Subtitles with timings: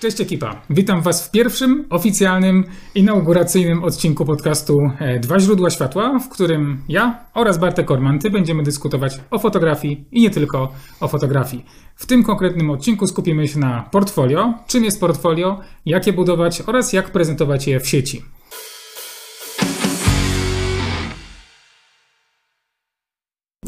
[0.00, 0.62] Cześć ekipa.
[0.70, 2.64] Witam Was w pierwszym oficjalnym,
[2.94, 9.20] inauguracyjnym odcinku podcastu e, Dwa źródła światła, w którym ja oraz Bartek Ormanty będziemy dyskutować
[9.30, 11.64] o fotografii i nie tylko o fotografii.
[11.94, 16.92] W tym konkretnym odcinku skupimy się na portfolio, czym jest portfolio, jak je budować oraz
[16.92, 18.22] jak prezentować je w sieci.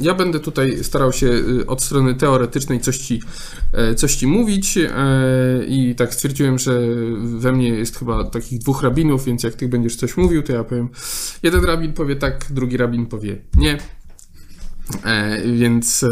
[0.01, 3.23] Ja będę tutaj starał się y, od strony teoretycznej coś ci,
[3.73, 4.91] e, coś ci mówić e,
[5.69, 6.81] i tak stwierdziłem, że
[7.19, 10.65] we mnie jest chyba takich dwóch rabinów, więc jak ty będziesz coś mówił, to ja
[10.65, 10.89] powiem,
[11.43, 13.79] jeden rabin powie tak, drugi rabin powie nie.
[15.05, 16.05] E, więc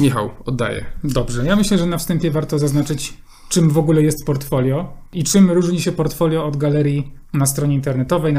[0.00, 0.84] Michał, oddaję.
[1.04, 3.14] Dobrze, ja myślę, że na wstępie warto zaznaczyć,
[3.48, 8.34] czym w ogóle jest portfolio i czym różni się portfolio od galerii na stronie internetowej,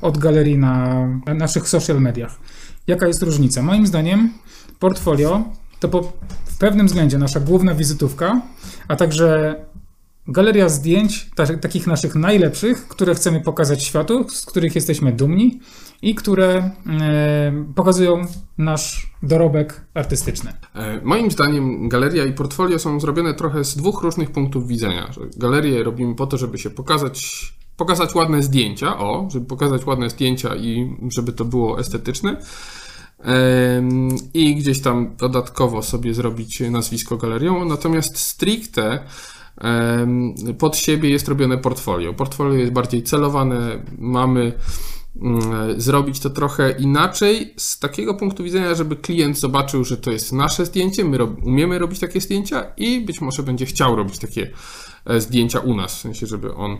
[0.00, 2.38] od galerii na naszych social mediach.
[2.86, 3.62] Jaka jest różnica?
[3.62, 4.32] Moim zdaniem
[4.78, 5.44] portfolio
[5.80, 6.12] to po,
[6.44, 8.42] w pewnym względzie nasza główna wizytówka,
[8.88, 9.56] a także
[10.28, 15.60] galeria zdjęć takich naszych najlepszych, które chcemy pokazać światu, z których jesteśmy dumni
[16.02, 16.70] i które
[17.00, 18.22] e, pokazują
[18.58, 20.52] nasz dorobek artystyczny.
[20.74, 25.10] E, moim zdaniem galeria i portfolio są zrobione trochę z dwóch różnych punktów widzenia.
[25.36, 27.46] Galerię robimy po to, żeby się pokazać
[27.76, 32.36] pokazać ładne zdjęcia, o, żeby pokazać ładne zdjęcia i żeby to było estetyczne.
[34.34, 37.64] I gdzieś tam dodatkowo sobie zrobić nazwisko galerią.
[37.64, 39.00] Natomiast stricte
[40.58, 42.14] pod siebie jest robione portfolio.
[42.14, 44.52] Portfolio jest bardziej celowane, mamy
[45.22, 50.32] mm, zrobić to trochę inaczej, z takiego punktu widzenia, żeby klient zobaczył, że to jest
[50.32, 54.50] nasze zdjęcie, my umiemy robić takie zdjęcia i być może będzie chciał robić takie
[55.18, 56.76] zdjęcia u nas, w sensie, żeby on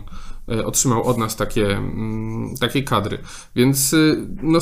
[0.51, 3.17] e, otrzymał od nas takie, mm, takie kadry.
[3.55, 4.59] Więc y, no,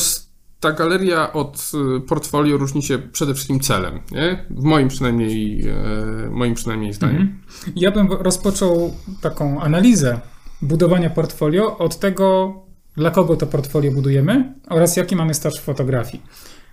[0.59, 4.45] ta galeria od y, portfolio różni się przede wszystkim celem, nie?
[4.49, 7.21] W moim przynajmniej, e, moim przynajmniej zdaniem.
[7.21, 7.39] Mhm.
[7.75, 10.19] Ja bym rozpoczął taką analizę
[10.61, 12.53] budowania portfolio od tego,
[12.97, 16.23] dla kogo to portfolio budujemy oraz jaki mamy staż w fotografii.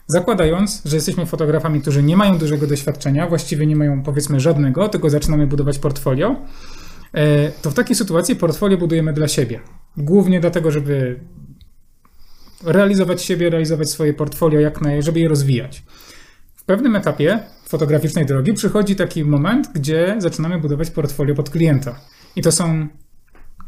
[0.07, 5.11] Zakładając, że jesteśmy fotografami, którzy nie mają dużego doświadczenia, właściwie nie mają powiedzmy żadnego, tylko
[5.11, 6.37] zaczynamy budować portfolio, e,
[7.63, 9.61] to w takiej sytuacji portfolio budujemy dla siebie.
[9.97, 11.21] Głównie dlatego, żeby
[12.65, 15.83] realizować siebie, realizować swoje portfolio, jak naj, żeby je rozwijać.
[16.55, 22.01] W pewnym etapie fotograficznej drogi przychodzi taki moment, gdzie zaczynamy budować portfolio pod klienta.
[22.37, 22.89] I to są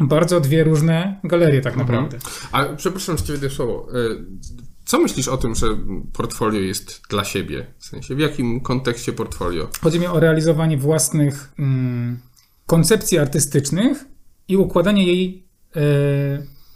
[0.00, 1.86] bardzo dwie różne galerie, tak mhm.
[1.86, 2.18] naprawdę.
[2.52, 3.88] A przepraszam, że ci słowo.
[3.92, 3.94] E,
[4.84, 5.66] co myślisz o tym, że
[6.12, 7.66] portfolio jest dla siebie?
[7.78, 9.68] W sensie, w jakim kontekście portfolio?
[9.80, 12.18] Chodzi mi o realizowanie własnych mm,
[12.66, 14.04] koncepcji artystycznych
[14.48, 15.80] i układanie jej e,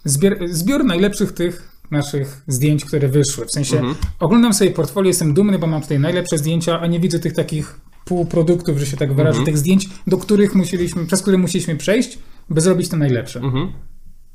[0.04, 3.46] zbior, zbiór najlepszych tych naszych zdjęć, które wyszły.
[3.46, 3.94] W sensie mhm.
[4.20, 7.80] oglądam sobie portfolio, jestem dumny, bo mam tutaj najlepsze zdjęcia, a nie widzę tych takich
[8.04, 9.46] półproduktów, że się tak wyrażę, mhm.
[9.46, 12.18] tych zdjęć, do których musieliśmy, przez które musieliśmy przejść,
[12.50, 13.40] by zrobić te najlepsze.
[13.40, 13.72] Mhm.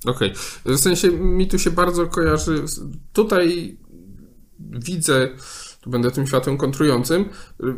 [0.05, 0.31] Okej.
[0.31, 0.77] Okay.
[0.77, 2.63] W sensie mi tu się bardzo kojarzy.
[3.13, 3.77] Tutaj
[4.59, 5.29] widzę,
[5.83, 7.25] tu będę tym światłem kontrującym,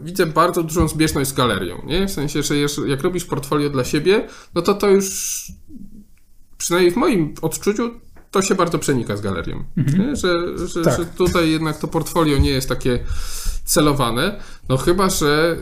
[0.03, 1.81] widzę bardzo dużą zbieżność z galerią.
[1.85, 2.07] Nie?
[2.07, 2.55] W sensie, że
[2.87, 5.51] jak robisz portfolio dla siebie, no to to już
[6.57, 7.91] przynajmniej w moim odczuciu
[8.31, 9.63] to się bardzo przenika z galerią.
[9.77, 10.15] Mhm.
[10.15, 10.97] Że, że, tak.
[10.97, 12.99] że, tutaj jednak to portfolio nie jest takie
[13.65, 14.39] celowane,
[14.69, 15.57] no chyba, że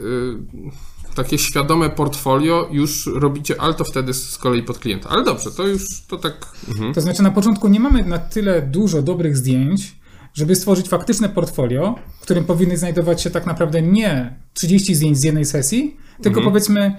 [1.12, 5.10] y, takie świadome portfolio już robicie, ale to wtedy z kolei pod klienta.
[5.10, 6.34] Ale dobrze, to już to tak.
[6.70, 6.94] Mhm.
[6.94, 9.96] To znaczy na początku nie mamy na tyle dużo dobrych zdjęć,
[10.34, 15.24] żeby stworzyć faktyczne portfolio, w którym powinny znajdować się tak naprawdę nie 30 zdjęć z
[15.24, 16.46] jednej sesji, tylko mhm.
[16.46, 16.98] powiedzmy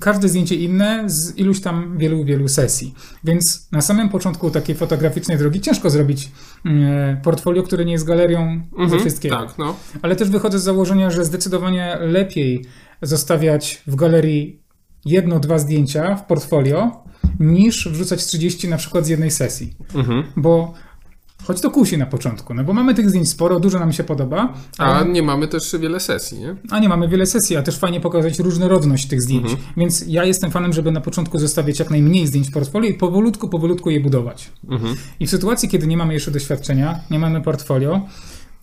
[0.00, 2.94] każde zdjęcie inne z iluś tam wielu, wielu sesji.
[3.24, 6.30] Więc na samym początku takiej fotograficznej drogi ciężko zrobić
[6.64, 8.40] mm, portfolio, które nie jest galerią
[8.72, 9.36] mhm, ze wszystkiego.
[9.36, 9.76] Tak, no.
[10.02, 12.64] Ale też wychodzę z założenia, że zdecydowanie lepiej
[13.02, 14.62] zostawiać w galerii
[15.04, 17.04] jedno, dwa zdjęcia w portfolio,
[17.40, 19.76] niż wrzucać 30 na przykład z jednej sesji.
[19.94, 20.22] Mhm.
[20.36, 20.74] Bo
[21.46, 24.54] Choć to kusi na początku, no bo mamy tych zdjęć sporo, dużo nam się podoba.
[24.78, 26.56] A nie mamy też wiele sesji, nie?
[26.70, 29.44] A nie mamy wiele sesji, a też fajnie pokazać różnorodność tych zdjęć.
[29.44, 29.62] Mhm.
[29.76, 33.48] Więc ja jestem fanem, żeby na początku zostawiać jak najmniej zdjęć w portfolio i powolutku,
[33.48, 34.52] powolutku je budować.
[34.68, 34.96] Mhm.
[35.20, 38.00] I w sytuacji, kiedy nie mamy jeszcze doświadczenia, nie mamy portfolio,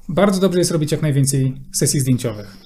[0.09, 2.57] bardzo dobrze jest robić jak najwięcej sesji zdjęciowych.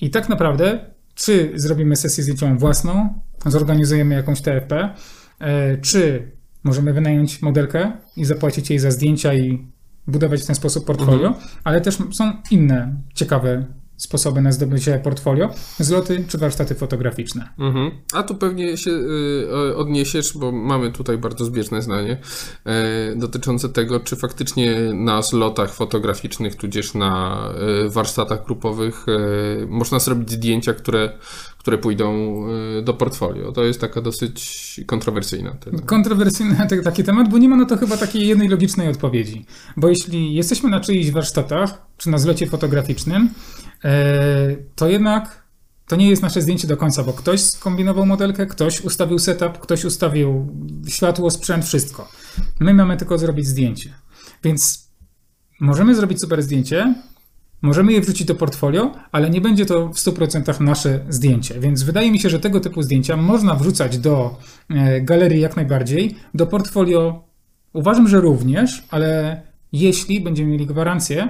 [0.00, 4.94] I tak naprawdę czy zrobimy sesję zdjęciową własną, zorganizujemy jakąś TFP,
[5.38, 6.30] e, czy
[6.66, 9.66] możemy wynająć modelkę i zapłacić jej za zdjęcia i
[10.06, 11.34] budować w ten sposób portfolio, Mhm.
[11.64, 13.64] ale też są inne ciekawe
[13.96, 17.48] sposoby na zdobycie portfolio, zloty czy warsztaty fotograficzne.
[17.58, 17.90] Mhm.
[18.12, 22.18] A tu pewnie się y, odniesiesz, bo mamy tutaj bardzo zbieżne zdanie
[22.64, 27.40] e, dotyczące tego, czy faktycznie na zlotach fotograficznych, tudzież na
[27.84, 31.18] e, warsztatach grupowych e, można zrobić zdjęcia, które,
[31.58, 32.06] które pójdą
[32.82, 33.52] do portfolio.
[33.52, 35.56] To jest taka dosyć kontrowersyjna.
[35.86, 39.46] Kontrowersyjny taki temat, bo nie ma na to chyba takiej jednej logicznej odpowiedzi.
[39.76, 43.30] Bo jeśli jesteśmy na czyichś warsztatach, czy na zlocie fotograficznym,
[44.74, 45.46] to jednak
[45.86, 49.84] to nie jest nasze zdjęcie do końca, bo ktoś skombinował modelkę, ktoś ustawił setup, ktoś
[49.84, 50.46] ustawił
[50.88, 52.08] światło, sprzęt, wszystko.
[52.60, 53.94] My mamy tylko zrobić zdjęcie.
[54.44, 54.90] Więc
[55.60, 56.94] możemy zrobić super zdjęcie,
[57.62, 61.60] Możemy je wrzucić do portfolio, ale nie będzie to w 100% nasze zdjęcie.
[61.60, 64.38] Więc wydaje mi się, że tego typu zdjęcia można wrzucać do
[64.70, 66.16] e, galerii jak najbardziej.
[66.34, 67.24] Do portfolio
[67.72, 69.40] uważam, że również, ale
[69.72, 71.28] jeśli będziemy mieli gwarancję,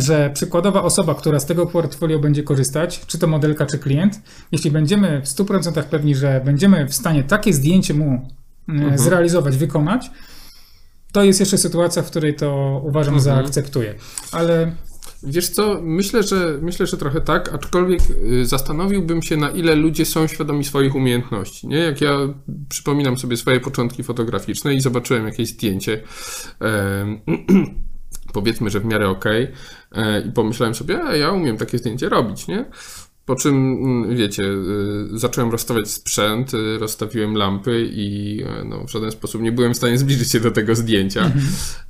[0.00, 4.20] że przykładowa osoba, która z tego portfolio będzie korzystać, czy to modelka, czy klient,
[4.52, 8.28] jeśli będziemy w 100% pewni, że będziemy w stanie takie zdjęcie mu
[8.68, 10.10] e, zrealizować, wykonać,
[11.12, 13.94] to jest jeszcze sytuacja, w której to uważam za akceptuję.
[14.32, 14.72] Ale
[15.22, 20.04] Wiesz co, myślę, że myślę, że trochę tak, aczkolwiek y, zastanowiłbym się, na ile ludzie
[20.04, 21.68] są świadomi swoich umiejętności.
[21.68, 21.76] Nie?
[21.76, 22.18] Jak ja
[22.68, 26.02] przypominam sobie swoje początki fotograficzne i zobaczyłem jakieś zdjęcie,
[28.32, 29.48] powiedzmy, że w miarę okej,
[29.92, 32.64] e, i pomyślałem sobie, a ja umiem takie zdjęcie robić, nie?
[33.28, 38.90] Po czym, mm, wiecie, y, zacząłem rozstawiać sprzęt, y, rozstawiłem lampy i e, no, w
[38.90, 41.32] żaden sposób nie byłem w stanie zbliżyć się do tego zdjęcia,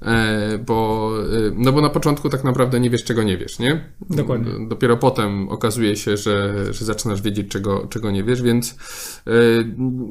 [0.02, 3.84] e, bo, y, no bo na początku tak naprawdę nie wiesz, czego nie wiesz, nie?
[4.10, 4.68] Dokładnie.
[4.68, 8.76] Dopiero potem okazuje się, że, że zaczynasz wiedzieć, czego, czego nie wiesz, więc
[9.26, 9.30] e,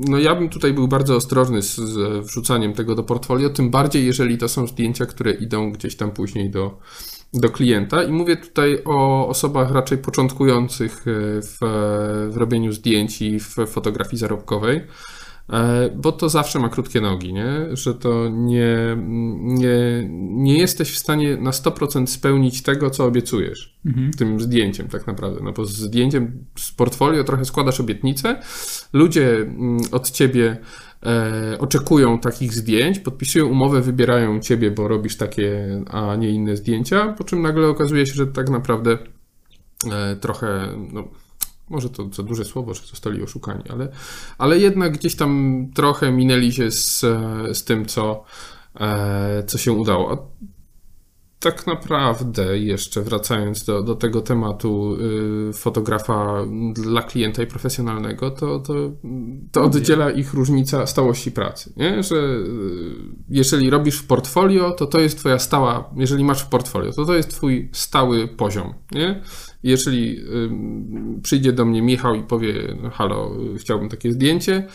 [0.07, 4.05] no ja bym tutaj był bardzo ostrożny z, z wrzucaniem tego do portfolio, tym bardziej
[4.05, 6.79] jeżeli to są zdjęcia, które idą gdzieś tam później do,
[7.33, 8.03] do klienta.
[8.03, 11.57] I mówię tutaj o osobach raczej początkujących e, w,
[12.29, 14.81] w robieniu zdjęć i w fotografii zarobkowej,
[15.49, 17.67] e, bo to zawsze ma krótkie nogi, nie?
[17.71, 18.97] że to nie,
[19.37, 23.77] nie, nie jesteś w stanie na 100% spełnić tego, co obiecujesz
[24.17, 28.41] tym zdjęciem tak naprawdę, no bo z zdjęciem z portfolio trochę składasz obietnicę,
[28.93, 30.57] ludzie mm, od ciebie
[31.07, 37.13] e, oczekują takich zdjęć, podpisują umowę, wybierają ciebie, bo robisz takie, a nie inne zdjęcia,
[37.17, 38.97] po czym nagle okazuje się, że tak naprawdę
[39.91, 41.07] e, trochę, no,
[41.69, 43.87] może to za duże słowo, że zostali oszukani, ale,
[44.37, 48.23] ale jednak gdzieś tam trochę minęli się z, e, z tym, co,
[49.47, 50.31] co się udało.
[51.39, 54.97] Tak naprawdę, jeszcze wracając do, do tego tematu
[55.49, 58.73] y, fotografa dla klienta i profesjonalnego, to, to,
[59.51, 61.73] to oddziela ich różnica stałości pracy.
[61.77, 62.03] Nie?
[62.03, 62.45] Że y,
[63.29, 67.13] jeżeli robisz w portfolio, to to jest twoja stała, jeżeli masz w portfolio, to to
[67.15, 68.73] jest twój stały poziom.
[68.91, 69.21] Nie?
[69.63, 74.67] Jeżeli y, przyjdzie do mnie Michał i powie, no, halo, chciałbym takie zdjęcie,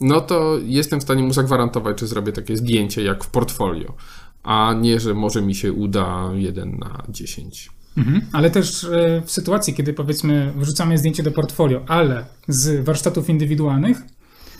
[0.00, 3.94] no to jestem w stanie mu zagwarantować, że zrobię takie zdjęcie jak w portfolio
[4.42, 7.70] a nie, że może mi się uda 1 na 10.
[7.96, 8.20] Mhm.
[8.32, 14.02] Ale też e, w sytuacji, kiedy powiedzmy wrzucamy zdjęcie do portfolio, ale z warsztatów indywidualnych,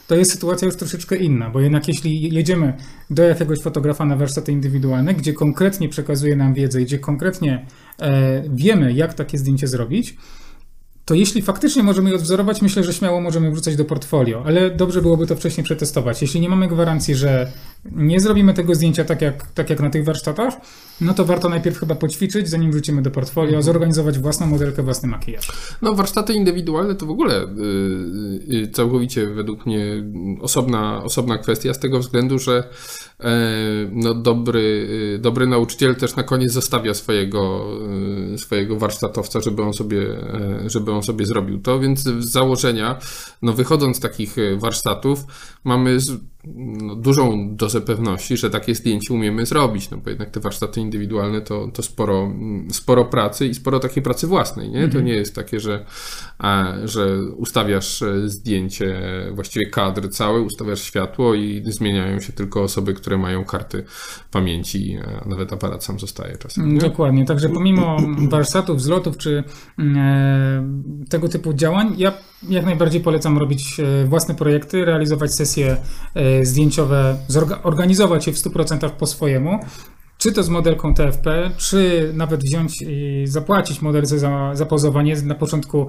[0.07, 2.77] to jest sytuacja już troszeczkę inna, bo jednak jeśli jedziemy
[3.11, 7.67] do jakiegoś fotografa na warsztaty indywidualne, gdzie konkretnie przekazuje nam wiedzę, gdzie konkretnie
[7.99, 10.17] e, wiemy, jak takie zdjęcie zrobić,
[11.05, 15.03] to jeśli faktycznie możemy je odwzorować, myślę, że śmiało możemy wrzucać do portfolio, ale dobrze
[15.03, 16.23] byłoby to wcześniej przetestować.
[16.23, 17.53] Jeśli nie mamy gwarancji, że
[17.85, 20.55] nie zrobimy tego zdjęcia tak jak, tak jak na tych warsztatach,
[21.03, 25.53] no to warto najpierw chyba poćwiczyć, zanim wrócimy do portfolio, zorganizować własną modelkę, własny makijaż.
[25.83, 27.47] No, warsztaty indywidualne to w ogóle y,
[28.55, 30.05] y, całkowicie według mnie
[30.41, 32.69] osobna, osobna kwestia, z tego względu, że
[33.21, 33.33] e,
[33.93, 37.67] no, dobry, y, dobry nauczyciel też na koniec zostawia swojego,
[38.35, 42.99] y, swojego warsztatowca, żeby on, sobie, e, żeby on sobie zrobił to, więc z założenia,
[43.43, 45.25] no, wychodząc z takich e, warsztatów,
[45.65, 46.11] mamy z,
[46.45, 51.41] no, dużą dozę pewności, że takie zdjęcie umiemy zrobić, no bo jednak te warsztaty indywidualne
[51.41, 54.89] to, to sporo, mm, sporo pracy i sporo takiej pracy własnej, nie?
[54.89, 55.85] To nie jest takie, że,
[56.39, 62.95] a, że ustawiasz e, zdjęcie, właściwie kadr cały, ustawiasz światło i zmieniają się tylko osoby,
[62.95, 63.85] które mają karty
[64.31, 66.81] pamięci, a nawet aparat sam zostaje czasem, nie?
[66.81, 67.97] Dokładnie, także pomimo
[68.29, 69.45] warsztatów, zlotów czy
[69.79, 70.67] e,
[71.09, 72.13] tego typu działań, ja
[72.49, 75.77] jak najbardziej polecam robić e, własne projekty, realizować sesje
[76.15, 77.17] e, zdjęciowe,
[77.63, 79.59] organizować je w 100% po swojemu.
[80.19, 85.17] Czy to z modelką TFP, czy nawet wziąć i zapłacić modelce za, za pozowanie.
[85.23, 85.87] Na początku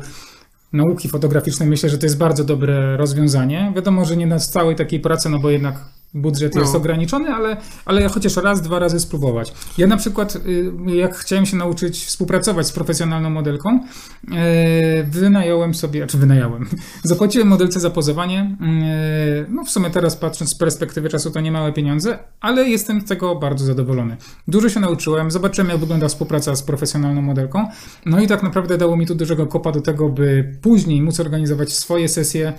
[0.73, 3.73] nauki fotograficznej myślę, że to jest bardzo dobre rozwiązanie.
[3.75, 6.61] Wiadomo, że nie na całej takiej pracy, no bo jednak budżet No.
[6.61, 9.53] jest ograniczony, ale, ale chociaż raz, dwa razy spróbować.
[9.77, 16.07] Ja na przykład, y, jak chciałem się nauczyć współpracować z profesjonalną modelką, y, wynająłem sobie,
[16.07, 16.65] czy wynająłem,
[17.03, 18.57] zapłaciłem modelce za pozowanie.
[18.61, 23.01] y, No w sumie teraz patrząc z perspektywy czasu to nie małe pieniądze, ale jestem
[23.01, 24.17] z tego bardzo zadowolony.
[24.47, 27.67] Dużo się nauczyłem, zobaczyłem jak wygląda współpraca z profesjonalną modelką,
[28.05, 31.73] no i tak naprawdę dało mi to dużego kopa do tego, by później móc organizować
[31.73, 32.53] swoje sesje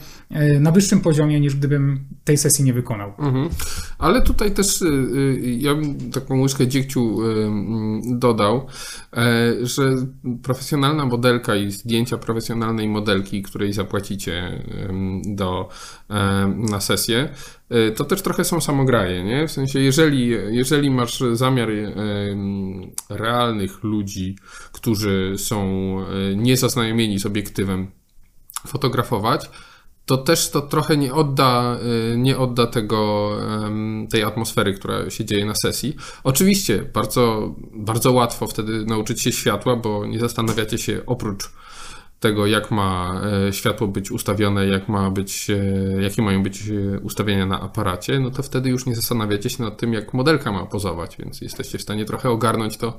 [0.60, 3.12] na wyższym poziomie, niż gdybym tej sesji nie wykonał.
[3.18, 3.43] Mhm.
[3.98, 8.66] Ale tutaj też y, y, ja bym taką łyżkę dziegciu y, mm, dodał,
[9.12, 9.96] e, że
[10.42, 14.62] profesjonalna modelka i zdjęcia profesjonalnej modelki, której zapłacicie
[15.24, 15.68] do,
[16.08, 17.28] em, na sesję,
[17.72, 19.48] y, to też trochę są samograje, nie?
[19.48, 21.68] W sensie, jeżeli, jeżeli masz zamiar
[23.10, 24.36] realnych ludzi,
[24.72, 25.64] którzy są
[26.36, 27.90] niezaznajomieni z obiektywem,
[28.66, 29.50] fotografować,
[30.06, 31.78] to też to trochę nie odda,
[32.12, 33.30] y, nie odda tego,
[34.10, 35.96] tej atmosfery, która się dzieje na sesji.
[36.24, 41.50] Oczywiście bardzo, bardzo łatwo wtedy nauczyć się światła, bo nie zastanawiacie się oprócz
[42.24, 47.00] tego, jak ma e, światło być ustawione, jak ma być, e, jakie mają być e,
[47.00, 50.66] ustawienia na aparacie, no to wtedy już nie zastanawiacie się nad tym, jak modelka ma
[50.66, 52.98] pozować, więc jesteście w stanie trochę ogarnąć to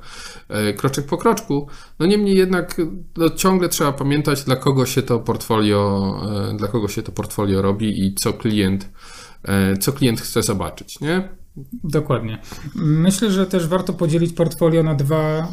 [0.77, 1.67] kroczek po kroczku.
[1.99, 2.81] No niemniej jednak
[3.17, 5.79] no, ciągle trzeba pamiętać, dla kogo się to portfolio,
[6.57, 8.89] dla kogo się to portfolio robi i co klient,
[9.79, 11.29] co klient chce zobaczyć, nie?
[11.83, 12.41] Dokładnie.
[12.75, 15.47] Myślę, że też warto podzielić portfolio na dwa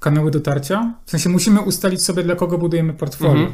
[0.00, 0.94] kanały dotarcia.
[1.04, 3.32] W sensie musimy ustalić sobie, dla kogo budujemy portfolio.
[3.32, 3.52] Mhm.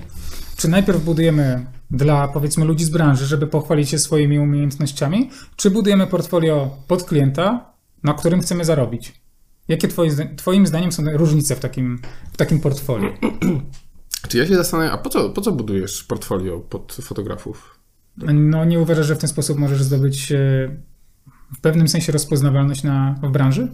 [0.56, 6.06] Czy najpierw budujemy dla, powiedzmy, ludzi z branży, żeby pochwalić się swoimi umiejętnościami, czy budujemy
[6.06, 7.72] portfolio pod klienta,
[8.02, 9.12] na którym chcemy zarobić?
[9.68, 11.98] Jakie twoje, twoim zdaniem są różnice w takim,
[12.32, 13.08] w takim portfolio?
[14.28, 17.80] Czy ja się zastanawiam, a po co, po co budujesz portfolio pod fotografów?
[18.34, 20.36] No nie uważasz, że w ten sposób możesz zdobyć e,
[21.56, 23.68] w pewnym sensie rozpoznawalność na, w branży?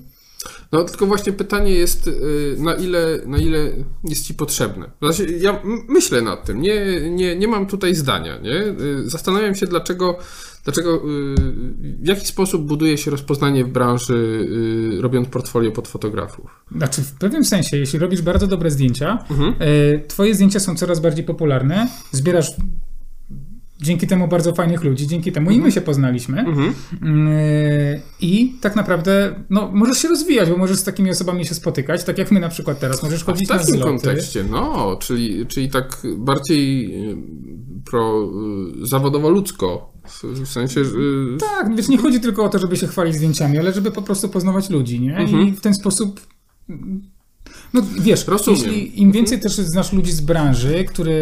[0.73, 3.71] No tylko właśnie pytanie jest, y, na ile, na ile
[4.05, 4.91] jest ci potrzebne.
[5.03, 8.39] Znaczy, ja myślę nad tym, nie, nie, nie mam tutaj zdania.
[8.39, 8.55] Nie?
[8.55, 10.19] Y, Zastanawiam się, dlaczego,
[10.65, 11.01] dlaczego y,
[12.03, 14.49] w jaki sposób buduje się rozpoznanie w branży,
[15.01, 16.65] robiąc portfolio pod fotografów.
[16.77, 19.55] Znaczy, w pewnym sensie, jeśli robisz bardzo dobre zdjęcia, Mhm.
[20.09, 22.51] twoje zdjęcia są coraz bardziej popularne, zbierasz
[23.83, 26.41] dzięki temu bardzo fajnych ludzi, dzięki temu i my się poznaliśmy.
[26.41, 26.75] Mhm.
[27.29, 32.05] E, I tak naprawdę, no, możesz się rozwijać, bo możesz z takimi osobami się spotykać,
[32.05, 33.03] tak jak my na przykład teraz.
[33.03, 33.91] Możesz w chodzić na takim zloty.
[33.91, 37.17] kontekście, no, czyli, czyli tak bardziej y,
[37.91, 38.29] pro,
[38.83, 39.93] y, zawodowo-ludzko.
[40.09, 40.91] W, w sensie, że...
[40.91, 44.03] y, Tak, wiesz, nie chodzi tylko o to, żeby się chwalić zdjęciami, ale żeby po
[44.03, 45.17] prostu poznawać ludzi, nie?
[45.17, 45.49] Mhm.
[45.49, 46.21] I w ten sposób.
[47.75, 48.61] No wiesz, Rozumiem.
[48.61, 51.13] jeśli im więcej też znasz ludzi z branży, które.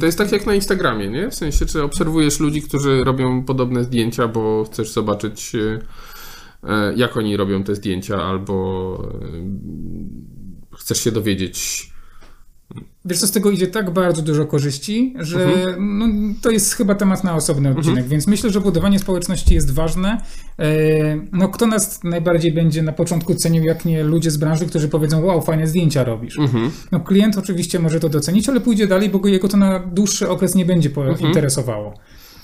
[0.00, 1.30] To jest tak jak na Instagramie, nie?
[1.30, 5.78] W sensie, czy obserwujesz ludzi, którzy robią podobne zdjęcia, bo chcesz zobaczyć, e,
[6.68, 9.12] e, jak oni robią te zdjęcia, albo
[10.72, 11.90] e, chcesz się dowiedzieć.
[13.04, 15.98] Wiesz, co z tego idzie tak bardzo dużo korzyści, że Mhm.
[15.98, 20.20] no, to jest chyba temat na osobny odcinek, więc myślę, że budowanie społeczności jest ważne.
[20.58, 20.64] E,
[21.32, 25.24] No, kto nas najbardziej będzie na początku cenił, jak nie ludzie z branży, którzy powiedzą,
[25.24, 26.38] wow, fajne zdjęcia robisz.
[26.38, 26.70] Mhm.
[26.92, 30.28] No, klient oczywiście może to docenić, ale pójdzie dalej, bo go- jego to na dłuższy
[30.28, 31.20] okres nie będzie Mhm.
[31.20, 31.94] interesowało.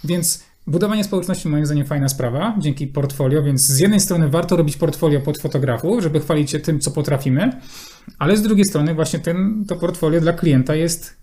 [0.05, 4.77] Więc budowanie społeczności moim zdaniem fajna sprawa, dzięki portfolio, więc z jednej strony warto robić
[4.77, 7.53] portfolio pod fotografów, żeby chwalić się tym, co potrafimy,
[8.19, 11.17] ale z drugiej strony właśnie ten, to portfolio dla klienta jest,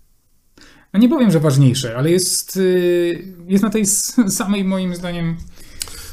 [0.92, 3.86] no nie powiem, że ważniejsze, ale jest, y, jest na tej
[4.28, 5.36] samej moim zdaniem.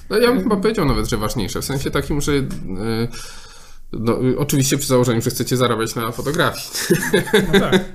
[0.10, 2.46] No ja bym chyba powiedział nawet, że ważniejsze, w sensie takim, że e,
[3.94, 6.66] no, oczywiście przy założeniu, że chcecie zarabiać na fotografii.
[7.54, 7.86] no tak.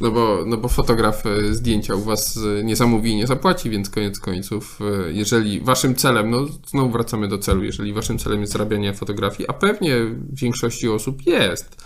[0.00, 3.70] No bo, no bo fotograf e, zdjęcia u was e, nie zamówi i nie zapłaci,
[3.70, 8.40] więc koniec końców, e, jeżeli waszym celem, no znowu wracamy do celu, jeżeli waszym celem
[8.40, 11.76] jest zarabianie fotografii, a pewnie w większości osób jest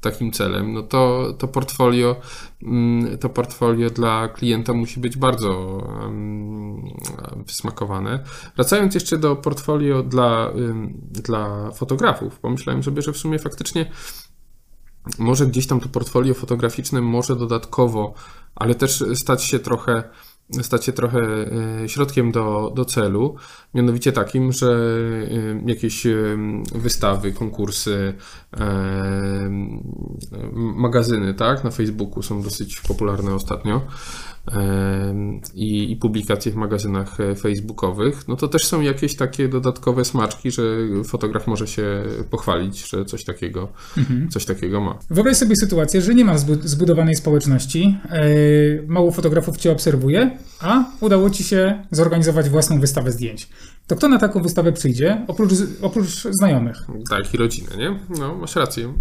[0.00, 2.16] takim celem, no to, to portfolio
[2.62, 6.82] mm, to portfolio dla klienta musi być bardzo mm,
[7.46, 8.24] wysmakowane.
[8.56, 10.52] Wracając jeszcze do portfolio dla,
[11.12, 13.90] dla fotografów, pomyślałem sobie, że w sumie faktycznie
[15.18, 18.14] może gdzieś tam to portfolio fotograficzne może dodatkowo,
[18.54, 20.02] ale też stać się trochę,
[20.62, 23.34] stać się trochę e, środkiem do, do celu,
[23.74, 24.80] mianowicie takim, że
[25.66, 26.14] e, jakieś e,
[26.74, 28.14] wystawy, konkursy,
[30.52, 33.80] magazyny, tak, na Facebooku są dosyć popularne ostatnio.
[35.54, 40.50] I, i publikacje w magazynach e, facebookowych, no to też są jakieś takie dodatkowe smaczki,
[40.50, 40.62] że
[41.04, 44.28] fotograf może się pochwalić, że coś takiego, mhm.
[44.28, 44.98] coś takiego ma.
[45.10, 47.98] Wyobraź sobie sytuację, że nie ma zbudowanej społeczności,
[48.86, 53.48] mało fotografów cię obserwuje, a udało ci się zorganizować własną wystawę zdjęć
[53.88, 55.52] to kto na taką wystawę przyjdzie, oprócz,
[55.82, 56.76] oprócz znajomych?
[57.10, 58.00] Tak, i rodziny, nie?
[58.18, 58.94] No, masz rację.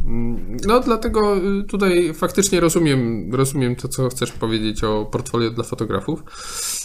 [0.67, 6.24] No, dlatego y, tutaj faktycznie rozumiem, rozumiem to, co chcesz powiedzieć o portfolio dla fotografów.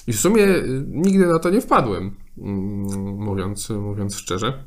[0.06, 2.56] I w sumie y, nigdy na to nie wpadłem, mm,
[3.18, 4.64] mówiąc, mówiąc szczerze.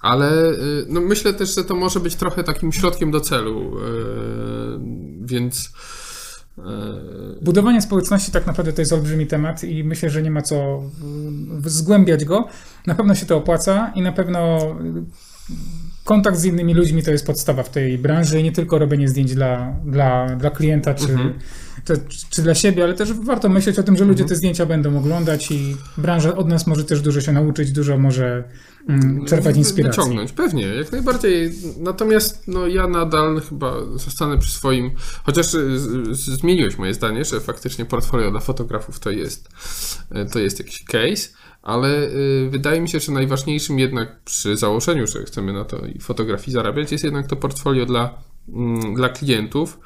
[0.00, 3.76] Ale y, no, myślę też, że to może być trochę takim środkiem do celu,
[5.20, 5.72] więc
[7.42, 10.82] Budowanie społeczności tak naprawdę to jest olbrzymi temat i myślę, że nie ma co
[11.64, 12.48] zgłębiać go.
[12.86, 14.58] Na pewno się to opłaca i na pewno
[16.06, 19.34] kontakt z innymi ludźmi to jest podstawa w tej branży i nie tylko robienie zdjęć
[19.34, 21.34] dla, dla, dla klienta czy, mhm.
[21.84, 24.28] czy, czy, dla siebie, ale też warto myśleć o tym, że ludzie mhm.
[24.28, 28.44] te zdjęcia będą oglądać i branża od nas może też dużo się nauczyć, dużo może
[28.88, 30.02] mm, czerpać inspirację.
[30.02, 31.52] Wyciągnąć, pewnie, jak najbardziej.
[31.78, 34.90] Natomiast no, ja nadal chyba zostanę przy swoim,
[35.24, 35.78] chociaż y,
[36.12, 39.48] zmieniłeś moje zdanie, że faktycznie portfolio dla fotografów to jest,
[40.16, 41.28] y, to jest jakiś case
[41.66, 46.00] ale y, wydaje mi się, że najważniejszym jednak przy założeniu, że chcemy na to i
[46.00, 49.78] fotografii zarabiać, jest jednak to portfolio dla, mm, dla klientów.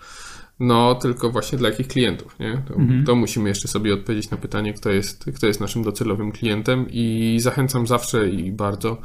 [0.61, 2.63] No, tylko właśnie dla jakich klientów, nie?
[2.69, 3.05] To, mhm.
[3.05, 7.37] to, musimy jeszcze sobie odpowiedzieć na pytanie, kto jest, kto jest naszym docelowym klientem i
[7.41, 8.97] zachęcam zawsze i bardzo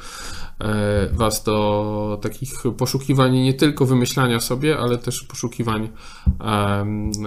[0.59, 5.89] e, Was do takich poszukiwań, nie tylko wymyślania sobie, ale też poszukiwań
[6.41, 6.85] e,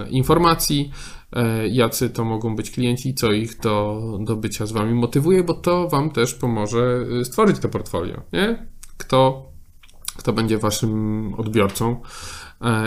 [0.09, 0.91] informacji,
[1.33, 5.53] E, jacy to mogą być klienci, co ich do, do bycia z Wami motywuje, bo
[5.53, 8.67] to Wam też pomoże e, stworzyć to portfolio, nie?
[8.97, 9.49] Kto,
[10.17, 12.01] kto będzie Waszym odbiorcą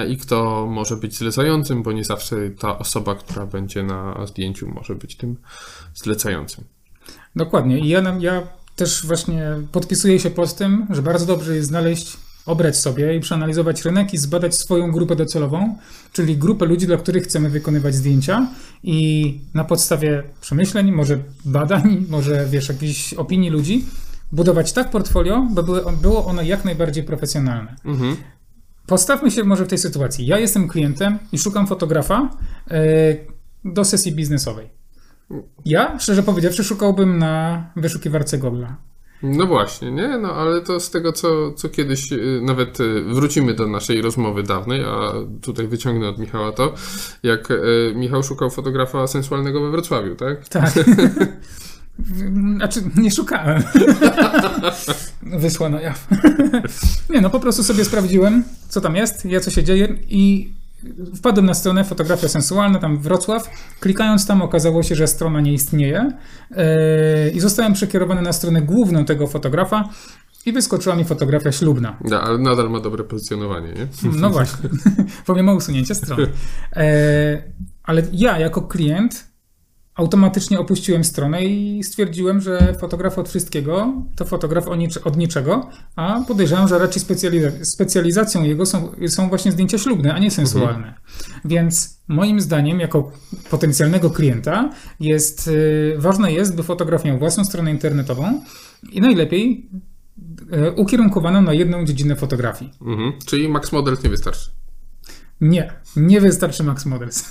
[0.09, 4.95] i kto może być zlecającym, bo nie zawsze ta osoba, która będzie na zdjęciu, może
[4.95, 5.37] być tym
[5.95, 6.65] zlecającym.
[7.37, 7.79] Dokładnie.
[7.79, 8.43] I ja, ja
[8.77, 13.85] też właśnie podpisuję się po tym, że bardzo dobrze jest znaleźć obrać sobie i przeanalizować
[13.85, 15.79] rynek i zbadać swoją grupę docelową,
[16.13, 18.49] czyli grupę ludzi, dla których chcemy wykonywać zdjęcia
[18.83, 23.85] i na podstawie przemyśleń, może badań, może wiesz, jakichś opinii ludzi,
[24.33, 25.63] budować tak portfolio, by
[26.03, 27.77] było ono jak najbardziej profesjonalne.
[27.85, 28.17] Mhm.
[28.87, 30.27] Postawmy się może w tej sytuacji.
[30.27, 32.31] Ja jestem klientem i szukam fotografa
[32.71, 32.77] yy,
[33.65, 34.69] do sesji biznesowej.
[35.65, 38.65] Ja, szczerze powiedziawszy, szukałbym na wyszukiwarce Google.
[39.23, 40.19] No właśnie, nie?
[40.19, 44.43] No ale to z tego, co, co kiedyś y, nawet y, wrócimy do naszej rozmowy
[44.43, 46.75] dawnej, a tutaj wyciągnę od Michała to,
[47.23, 50.49] jak y, Michał szukał fotografa sensualnego we Wrocławiu, tak?
[50.49, 50.73] Tak.
[52.57, 53.63] Znaczy, nie szukałem.
[55.23, 56.09] Wyszła na jaw.
[57.11, 60.53] Nie, no po prostu sobie sprawdziłem, co tam jest, ja co się dzieje i
[61.17, 63.51] Wpadłem na stronę Fotografia Sensualna, tam Wrocław.
[63.81, 66.13] Klikając tam okazało się, że strona nie istnieje
[66.51, 66.57] yy,
[67.35, 69.89] i zostałem przekierowany na stronę główną tego fotografa
[70.47, 71.97] i wyskoczyła mi fotografia ślubna.
[72.05, 73.87] No, ale nadal ma dobre pozycjonowanie, nie?
[74.13, 74.69] No właśnie,
[75.27, 76.23] pomimo usunięcia strony.
[76.23, 76.83] Yy,
[77.83, 79.32] ale ja jako klient
[80.03, 84.65] automatycznie opuściłem stronę i stwierdziłem, że fotograf od wszystkiego to fotograf
[85.05, 90.19] od niczego, a podejrzewam, że raczej specjaliz- specjalizacją jego są, są właśnie zdjęcia ślubne, a
[90.19, 90.89] nie sensualne.
[90.89, 90.95] Mhm.
[91.45, 93.13] Więc moim zdaniem, jako
[93.51, 98.41] potencjalnego klienta, jest y, ważne jest, by fotograf miał własną stronę internetową
[98.93, 99.71] i najlepiej
[100.53, 102.71] y, ukierunkowaną na jedną dziedzinę fotografii.
[102.81, 103.13] Mhm.
[103.27, 104.51] Czyli Max Model nie wystarczy.
[105.43, 107.25] Nie, nie wystarczy Max Models.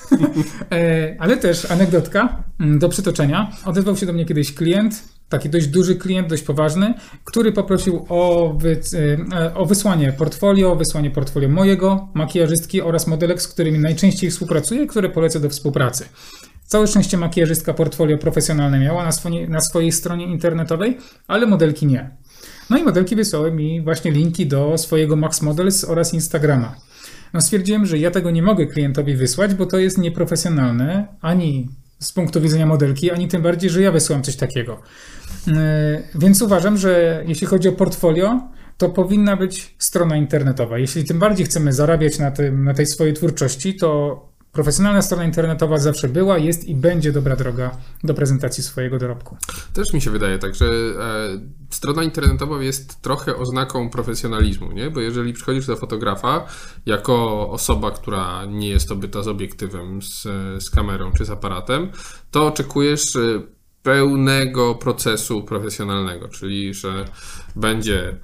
[0.71, 3.51] E, ale też anegdotka mm, do przytoczenia.
[3.65, 6.93] Odezwał się do mnie kiedyś klient, taki dość duży klient, dość poważny,
[7.23, 8.79] który poprosił o, wy,
[9.33, 15.09] e, o wysłanie portfolio, wysłanie portfolio mojego, makijażystki oraz modelek, z którymi najczęściej współpracuję, które
[15.09, 16.05] polecę do współpracy.
[16.65, 20.97] Całe szczęście makijażystka portfolio profesjonalne miała na, swojej, na swojej stronie internetowej,
[21.27, 22.17] ale modelki nie.
[22.69, 26.75] No i modelki wysłały mi właśnie linki do swojego Max Models oraz Instagrama.
[27.33, 32.13] No stwierdziłem, że ja tego nie mogę klientowi wysłać, bo to jest nieprofesjonalne ani z
[32.13, 34.81] punktu widzenia modelki, ani tym bardziej, że ja wysyłam coś takiego.
[35.47, 38.41] E, więc uważam, że jeśli chodzi o portfolio,
[38.77, 40.77] to powinna być strona internetowa.
[40.77, 45.77] Jeśli tym bardziej chcemy zarabiać na, tym, na tej swojej twórczości, to Profesjonalna strona internetowa
[45.77, 49.37] zawsze była, jest i będzie dobra droga do prezentacji swojego dorobku.
[49.73, 50.71] Też mi się wydaje tak, że e,
[51.69, 54.89] strona internetowa jest trochę oznaką profesjonalizmu, nie?
[54.89, 56.45] Bo jeżeli przychodzisz do fotografa
[56.85, 60.23] jako osoba, która nie jest obyta z obiektywem, z,
[60.63, 61.91] z kamerą czy z aparatem,
[62.31, 63.41] to oczekujesz e,
[63.83, 67.05] pełnego procesu profesjonalnego, czyli że
[67.55, 68.15] będzie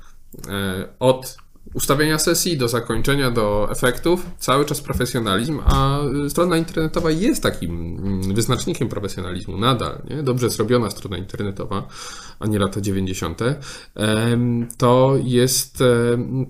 [0.47, 1.37] e, od
[1.73, 5.99] ustawienia sesji, do zakończenia, do efektów, cały czas profesjonalizm, a
[6.30, 10.01] strona internetowa jest takim mm, wyznacznikiem profesjonalizmu nadal.
[10.10, 10.23] Nie?
[10.23, 11.88] Dobrze zrobiona strona internetowa,
[12.39, 13.39] a nie lata 90.
[14.77, 15.84] To jest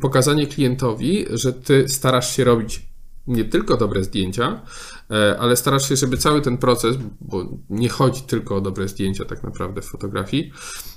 [0.01, 2.87] pokazanie klientowi, że ty starasz się robić
[3.27, 4.61] nie tylko dobre zdjęcia,
[5.11, 9.25] e, ale starasz się, żeby cały ten proces, bo nie chodzi tylko o dobre zdjęcia
[9.25, 10.96] tak naprawdę w fotografii, e,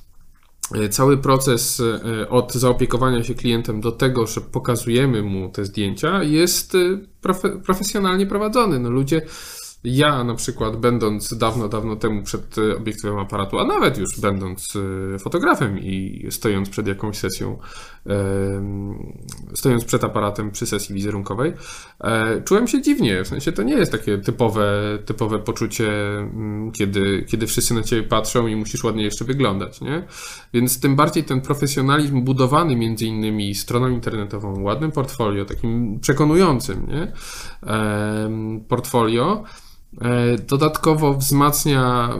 [0.90, 6.76] cały proces e, od zaopiekowania się klientem do tego, że pokazujemy mu te zdjęcia, jest
[7.20, 8.78] profe profesjonalnie prowadzony.
[8.78, 9.22] No ludzie
[9.84, 14.76] ja na przykład, będąc dawno, dawno temu przed e, obiektywem aparatu, a nawet już będąc
[15.14, 17.58] e, fotografem i stojąc przed jakąś sesją,
[19.54, 21.52] stojąc przed aparatem przy sesji wizerunkowej,
[22.00, 23.24] e, czułem się dziwnie.
[23.24, 28.08] W sensie to nie jest takie typowe, typowe poczucie, mm, kiedy, kiedy wszyscy na ciebie
[28.08, 30.02] patrzą i musisz ładnie jeszcze wyglądać, nie?
[30.52, 37.12] Więc tym bardziej ten profesjonalizm budowany między innymi stroną internetową, ładnym portfolio, takim przekonującym, nie?
[38.68, 39.44] Portfolio
[40.48, 42.10] dodatkowo wzmacnia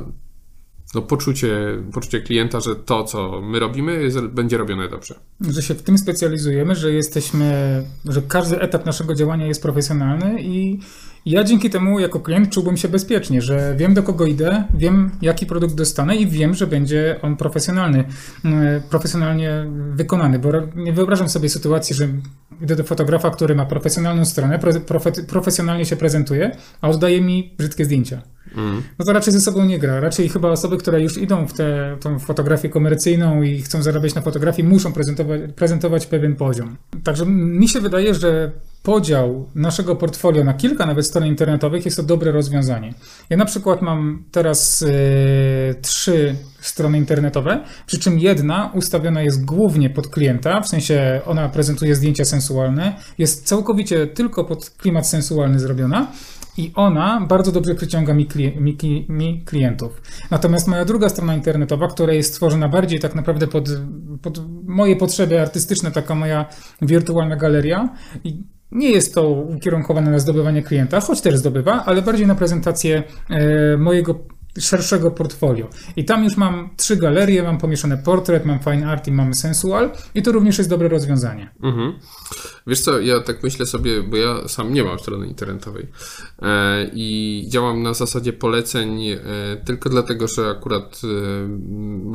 [0.94, 5.14] no, poczucie, poczucie klienta, że to, co my robimy, jest, będzie robione dobrze.
[5.40, 10.80] Że się w tym specjalizujemy, że jesteśmy, że każdy etap naszego działania jest profesjonalny i
[11.26, 15.46] ja dzięki temu jako klient czułbym się bezpiecznie, że wiem do kogo idę, wiem jaki
[15.46, 18.04] produkt dostanę i wiem, że będzie on profesjonalny,
[18.44, 22.08] e, profesjonalnie wykonany, bo nie wyobrażam sobie sytuacji, że
[22.62, 27.84] idę do fotografa, który ma profesjonalną stronę, profe, profesjonalnie się prezentuje, a oddaje mi brzydkie
[27.84, 28.22] zdjęcia.
[28.56, 28.82] Mm.
[28.98, 30.00] No to raczej ze sobą nie gra.
[30.00, 34.68] Raczej chyba osoby, które już idą w tę fotografię komercyjną i chcą zarabiać na fotografii,
[34.68, 36.76] muszą prezentować, prezentować pewien poziom.
[37.04, 42.02] Także mi się wydaje, że podział naszego portfolio na kilka nawet stron internetowych jest to
[42.02, 42.94] dobre rozwiązanie.
[43.30, 49.90] Ja na przykład mam teraz yy, trzy strony internetowe, przy czym jedna ustawiona jest głównie
[49.90, 56.12] pod klienta, w sensie ona prezentuje zdjęcia sensualne, jest całkowicie tylko pod klimat sensualny zrobiona,
[56.56, 58.28] i ona bardzo dobrze przyciąga mi,
[58.60, 60.02] mi, mi, klientów.
[60.30, 63.68] Natomiast moja druga strona internetowa, która jest stworzona bardziej tak naprawdę pod,
[64.22, 66.46] pod moje potrzeby artystyczne, taka moja
[66.82, 67.88] wirtualna galeria,
[68.72, 73.76] nie jest to ukierunkowane na zdobywanie klienta, choć też zdobywa, ale bardziej na prezentację e,
[73.76, 74.14] mojego
[74.58, 75.68] szerszego portfolio.
[75.96, 79.90] I tam już mam trzy galerie, mam pomieszane portret, mam fine art i mam sensual
[80.14, 81.50] i to również jest dobre rozwiązanie.
[81.62, 81.92] Mhm.
[82.70, 85.86] Wiesz co, ja tak myślę sobie, bo ja sam nie mam strony internetowej
[86.42, 89.20] e, i działam na zasadzie poleceń e,
[89.64, 91.08] tylko dlatego, że akurat e,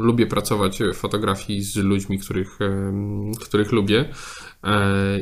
[0.04, 2.60] lubię pracować w fotografii z ludźmi, których,
[3.42, 4.06] których lubię.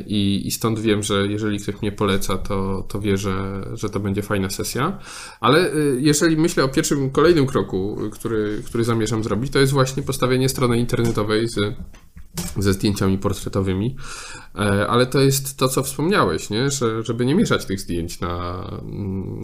[0.06, 4.00] I, I stąd wiem, że jeżeli ktoś mnie poleca, to, to wie, że, że to
[4.00, 4.98] będzie fajna sesja.
[5.40, 10.48] Ale jeżeli myślę o pierwszym, kolejnym kroku, który, który zamierzam zrobić, to jest właśnie postawienie
[10.48, 11.56] strony internetowej z
[12.58, 13.96] ze zdjęciami portretowymi,
[14.54, 16.70] e, ale to jest to, co wspomniałeś, nie?
[16.70, 18.64] Że, żeby nie mieszać tych zdjęć na,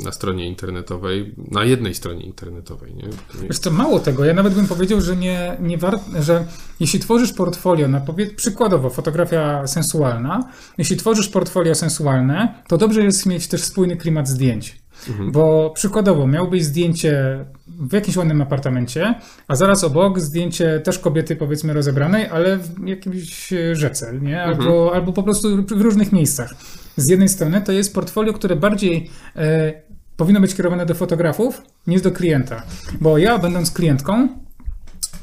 [0.05, 2.95] na stronie internetowej, na jednej stronie internetowej.
[2.95, 3.09] Nie?
[3.49, 6.47] Wiesz co, mało tego, ja nawet bym powiedział, że nie, nie war, że
[6.81, 8.03] jeśli tworzysz portfolio, na
[8.37, 14.80] przykładowo fotografia sensualna, jeśli tworzysz portfolio sensualne, to dobrze jest mieć też spójny klimat zdjęć.
[15.09, 15.33] Mhm.
[15.33, 19.15] Bo przykładowo miałbyś zdjęcie w jakimś ładnym apartamencie,
[19.49, 24.43] a zaraz obok zdjęcie też kobiety powiedzmy rozebranej, ale w jakimś rzece, nie?
[24.43, 24.89] Albo, mhm.
[24.89, 26.55] albo po prostu w różnych miejscach.
[26.97, 29.73] Z jednej strony to jest portfolio, które bardziej e,
[30.17, 32.63] powinno być kierowane do fotografów niż do klienta.
[33.01, 34.29] Bo ja będąc klientką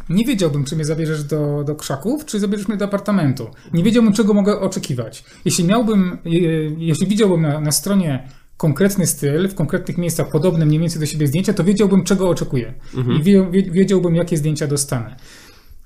[0.10, 3.48] nie wiedziałbym, czy mnie zabierzesz do, do krzaków, czy zabierzesz mnie do apartamentu.
[3.74, 5.24] Nie wiedziałbym, czego mogę oczekiwać.
[5.46, 6.18] Jeśli miałbym,
[6.78, 11.28] jeśli widziałbym na, na stronie konkretny styl, w konkretnych miejscach podobne mniej więcej do siebie
[11.28, 13.18] zdjęcia, to wiedziałbym, czego oczekuję mhm.
[13.18, 15.16] i wie, wiedziałbym, jakie zdjęcia dostanę.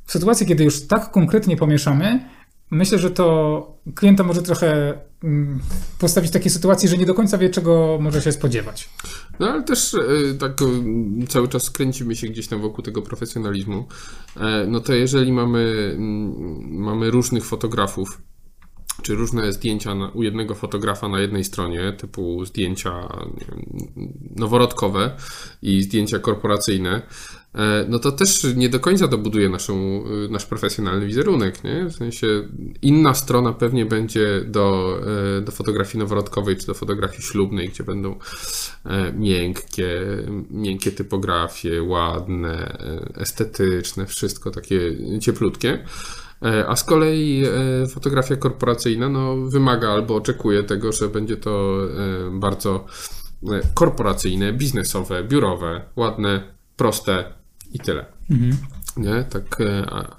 [0.06, 2.30] W sytuacji, kiedy już tak konkretnie pomieszamy,
[2.72, 5.60] myślę, że to klienta może trochę mm,
[6.00, 8.90] postawić w takiej sytuacji, że nie do końca wie, czego może się spodziewać.
[9.40, 10.58] No ale też e, tak
[11.28, 13.88] cały czas kręcimy się gdzieś tam wokół tego profesjonalizmu.
[14.38, 15.96] E, no to jeżeli mamy,
[16.70, 18.22] mamy różnych fotografów,
[19.02, 23.66] czy różne zdjęcia na, u jednego fotografa na jednej stronie, typu zdjęcia wiem,
[24.36, 25.12] noworodkowe
[25.62, 27.02] i zdjęcia korporacyjne,
[27.56, 31.64] e, no to też nie do końca dobuduje naszą, e, nasz profesjonalny wizerunek.
[31.64, 31.86] Nie?
[31.86, 32.28] W sensie
[32.82, 34.98] inna strona pewnie będzie do,
[35.38, 38.16] e, do fotografii noworodkowej czy do fotografii ślubnej, gdzie będą
[39.18, 40.02] miękkie,
[40.52, 42.78] miękkie typografie, ładne,
[43.16, 44.80] estetyczne, wszystko takie
[45.20, 45.86] cieplutkie.
[46.46, 51.78] E, a z kolei e, fotografia korporacyjna no, wymaga albo oczekuje tego, że będzie to
[52.28, 52.86] e, bardzo
[53.74, 57.34] korporacyjne, biznesowe, biurowe, ładne, proste
[57.74, 58.06] i tyle.
[58.32, 58.58] Mhm.
[58.98, 59.24] Nie?
[59.30, 59.58] Tak,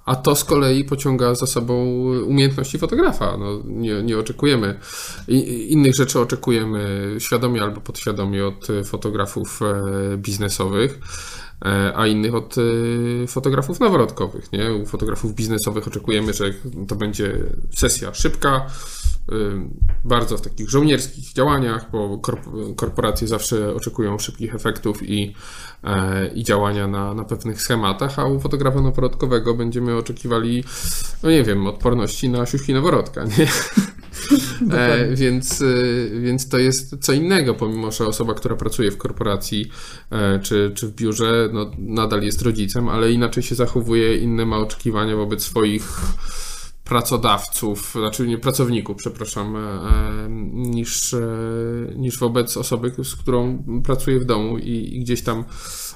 [0.05, 1.85] a- to z kolei pociąga za sobą
[2.27, 3.37] umiejętności fotografa.
[3.37, 4.79] No, nie, nie oczekujemy
[5.69, 9.61] innych rzeczy, oczekujemy świadomie albo podświadomie od fotografów
[10.17, 10.99] biznesowych,
[11.95, 14.53] a innych od e, fotografów noworodkowych.
[14.53, 14.73] Nie?
[14.73, 16.45] U fotografów biznesowych oczekujemy, że
[16.89, 17.35] to będzie
[17.75, 18.67] sesja szybka,
[20.05, 25.35] bardzo w takich żołnierskich działaniach, bo korp- korporacje zawsze oczekują szybkich efektów i,
[25.85, 30.65] e, i działania na, na pewnych schematach, a u fotografa noworodkowego będziemy oczekiwali,
[31.23, 33.47] no nie wiem, odporności na siuśki noworodka, nie?
[34.73, 35.65] E, więc, e,
[36.21, 39.71] więc to jest co innego, pomimo że osoba, która pracuje w korporacji
[40.11, 44.59] e, czy, czy w biurze, no, nadal jest rodzicem, ale inaczej się zachowuje, inne ma
[44.59, 46.01] oczekiwania wobec swoich
[46.85, 51.27] pracodawców, znaczy nie pracowników, przepraszam, e, niż, e,
[51.97, 55.45] niż wobec osoby, z którą pracuje w domu i, i gdzieś tam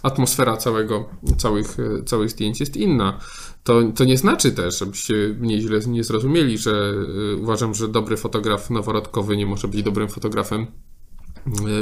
[0.03, 3.21] atmosfera całego, całych, e, całych zdjęć jest inna.
[3.65, 6.95] To, to nie znaczy też, żebyście mnie źle nie zrozumieli, że
[7.41, 10.67] uważam, że dobry fotograf noworodkowy nie może być dobrym fotografem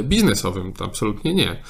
[0.03, 0.73] biznesowym.
[0.73, 1.63] To absolutnie nie.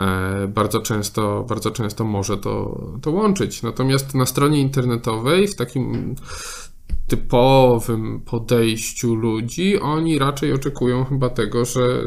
[0.00, 3.62] E, Bardzo często, bardzo często może to, to łączyć.
[3.62, 6.14] Natomiast na stronie internetowej, w takim
[7.06, 12.02] typowym podejściu ludzi, oni raczej oczekują chyba tego, że,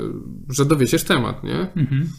[0.49, 1.67] że dowiesiesz temat, nie?
[1.75, 2.09] Mhm.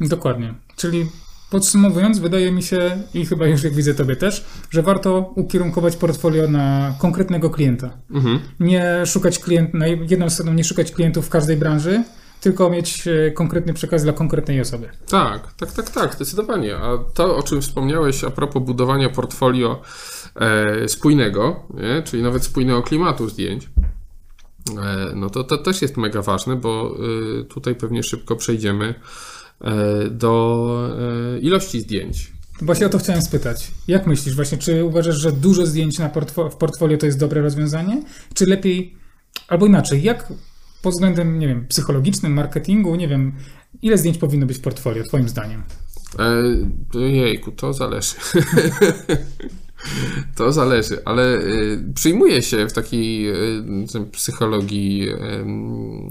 [0.00, 0.54] Dokładnie.
[0.76, 1.06] Czyli
[1.50, 6.48] podsumowując, wydaje mi się, i chyba już jak widzę tobie też, że warto ukierunkować portfolio
[6.48, 7.90] na konkretnego klienta.
[8.10, 8.40] Mhm.
[8.60, 12.04] Nie szukać klient, na jedną stroną nie szukać klientów w każdej branży,
[12.44, 14.88] tylko mieć e, konkretny przekaz dla konkretnej osoby.
[15.08, 16.76] Tak, tak, tak, tak, zdecydowanie.
[16.76, 19.82] A to, o czym wspomniałeś a propos budowania portfolio
[20.36, 22.02] e, spójnego, nie?
[22.02, 23.68] czyli nawet spójnego klimatu zdjęć,
[24.82, 26.96] e, no to, to też jest mega ważne, bo
[27.40, 28.94] e, tutaj pewnie szybko przejdziemy
[29.60, 29.74] e,
[30.10, 30.94] do
[31.40, 32.32] ilości zdjęć.
[32.62, 33.70] Właśnie o to chciałem spytać.
[33.88, 37.40] Jak myślisz właśnie, czy uważasz, że dużo zdjęć na portfo- w portfolio to jest dobre
[37.40, 38.02] rozwiązanie?
[38.34, 38.94] Czy lepiej,
[39.48, 40.32] albo inaczej, jak
[40.84, 43.32] pod względem, nie wiem, psychologicznym, marketingu, nie wiem,
[43.82, 45.62] ile zdjęć powinno być w portfolio, twoim zdaniem?
[46.94, 48.14] E, jejku, to zależy.
[50.36, 55.08] to zależy, ale y, przyjmuje się w takiej y, psychologii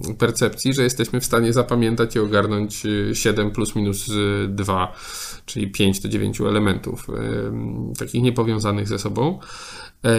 [0.10, 4.94] y, percepcji, że jesteśmy w stanie zapamiętać i ogarnąć y, 7 plus minus y, 2,
[5.46, 7.08] czyli 5 do 9 elementów
[8.00, 9.40] takich niepowiązanych ze sobą.
[10.06, 10.10] E,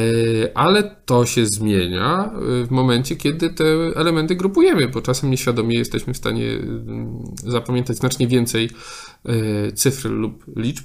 [0.55, 2.31] Ale to się zmienia
[2.67, 3.65] w momencie, kiedy te
[3.95, 6.47] elementy grupujemy, bo czasem nieświadomie jesteśmy w stanie
[7.37, 8.71] zapamiętać znacznie więcej
[9.75, 10.85] cyfr lub liczb,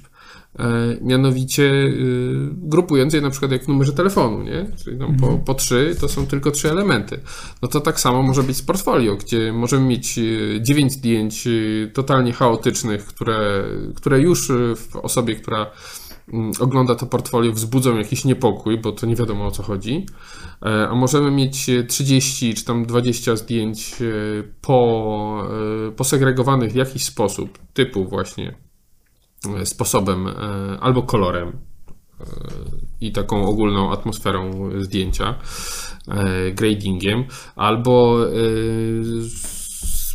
[1.00, 4.66] mianowicie y, grupując je na przykład jak w numerze telefonu, nie?
[4.84, 7.20] Czyli tam po, po trzy to są tylko trzy elementy.
[7.62, 11.90] No to tak samo może być z portfolio, gdzie możemy mieć y, dziewięć zdjęć y,
[11.94, 15.70] totalnie chaotycznych, które, które już w osobie, która
[16.32, 20.06] mm, ogląda to portfolio, wzbudzą jakiś niepokój, bo to nie wiadomo o co chodzi.
[20.62, 24.04] E, A możemy mieć e, 30 czy tam 20 zdjęć e,
[24.60, 25.42] po,
[25.88, 28.69] e, posegregowanych w jakiś sposób, typu właśnie e,
[29.64, 30.32] sposobem e,
[30.80, 32.24] albo kolorem e,
[33.00, 35.34] i taką ogólną atmosferą zdjęcia,
[36.08, 37.24] e, gradingiem,
[37.56, 38.30] albo e,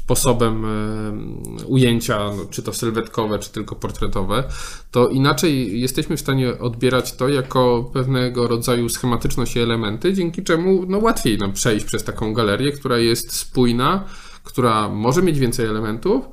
[0.05, 4.43] sposobem e, ujęcia, no, czy to sylwetkowe, czy tylko portretowe,
[4.91, 10.85] to inaczej jesteśmy w stanie odbierać to jako pewnego rodzaju schematyczność i elementy, dzięki czemu
[10.87, 14.03] no, łatwiej nam przejść przez taką galerię, która jest spójna,
[14.43, 16.25] która może mieć więcej elementów,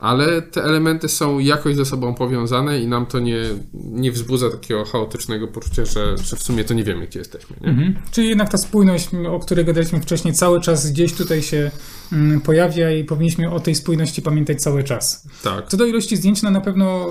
[0.00, 3.40] ale te elementy są jakoś ze sobą powiązane i nam to nie,
[3.74, 7.56] nie wzbudza takiego chaotycznego poczucia, że, że w sumie to nie wiemy, gdzie jesteśmy.
[7.62, 7.94] Mhm.
[8.10, 11.70] Czyli jednak ta spójność, o której gadaliśmy wcześniej, cały czas gdzieś tutaj się
[12.12, 15.28] mm, pojawia i powinniśmy o tej spójności pamiętać cały czas.
[15.42, 15.68] Tak.
[15.68, 17.06] Co do ilości zdjęć, no na pewno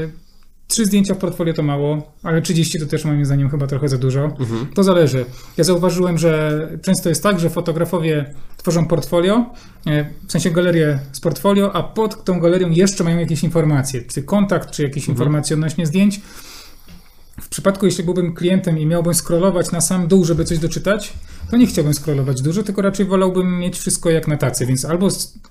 [0.00, 0.25] yy,
[0.68, 3.98] trzy zdjęcia w portfolio to mało, ale 30 to też moim zdaniem chyba trochę za
[3.98, 4.24] dużo.
[4.24, 4.66] Mhm.
[4.74, 5.24] To zależy.
[5.56, 9.44] Ja zauważyłem, że często jest tak, że fotografowie tworzą portfolio,
[9.86, 14.22] e, w sensie galerię z portfolio, a pod tą galerią jeszcze mają jakieś informacje, czy
[14.22, 16.20] kontakt, czy jakieś informacje odnośnie zdjęć.
[17.46, 21.12] W przypadku, jeśli byłbym klientem i miałbym scrollować na sam dół, żeby coś doczytać,
[21.50, 25.08] to nie chciałbym scrollować dużo, tylko raczej wolałbym mieć wszystko jak na tacy, więc albo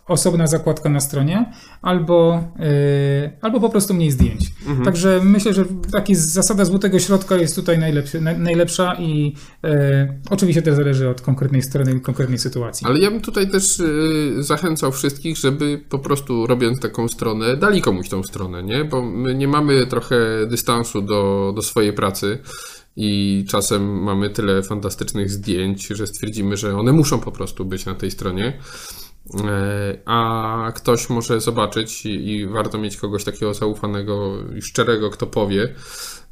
[0.07, 4.51] osobna zakładka na stronie, albo, yy, albo po prostu mniej zdjęć.
[4.85, 9.71] Także myślę, że taki zasada złotego środka jest tutaj najlepszy, naj, najlepsza i yy,
[10.29, 12.87] oczywiście też zależy od konkretnej strony i konkretnej sytuacji.
[12.87, 17.81] Ale ja bym tutaj też y, zachęcał wszystkich, żeby po prostu robiąc taką stronę, dali
[17.81, 18.85] komuś tą stronę, nie?
[18.85, 20.15] Bo my nie mamy trochę
[20.47, 22.37] dystansu do, do swojej pracy
[22.95, 27.95] i czasem mamy tyle fantastycznych zdjęć, że stwierdzimy, że one muszą po prostu być na
[27.95, 28.59] tej stronie.
[29.33, 35.27] E, a ktoś może zobaczyć i, i, warto mieć kogoś takiego zaufanego i szczerego, kto
[35.27, 35.75] powie,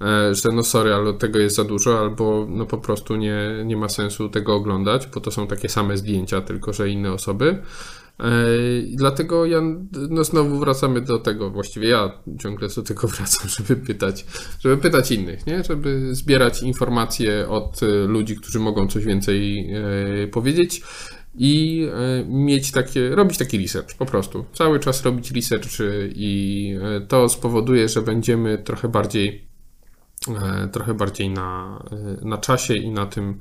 [0.02, 3.78] e, że no sorry, ale tego jest za dużo, albo no po prostu nie, nie
[3.78, 7.64] ma sensu tego oglądać, bo to są takie same zdjęcia, tylko że inne osoby.
[8.20, 8.26] E,
[8.92, 9.62] dlatego ja,
[10.10, 14.26] no znowu wracamy do tego, właściwie ja ciągle do tego wracam, żeby pytać,
[14.60, 15.64] żeby pytać innych, nie?
[15.64, 19.70] żeby zbierać informacje od ludzi, którzy mogą coś więcej
[20.32, 20.82] powiedzieć
[21.36, 24.46] i e, mieć takie, robić taki research po prostu.
[24.54, 25.70] Cały czas robić research
[26.16, 29.48] i e, to spowoduje, że będziemy trochę bardziej
[30.28, 31.80] e, trochę bardziej na,
[32.22, 33.40] na czasie i na tym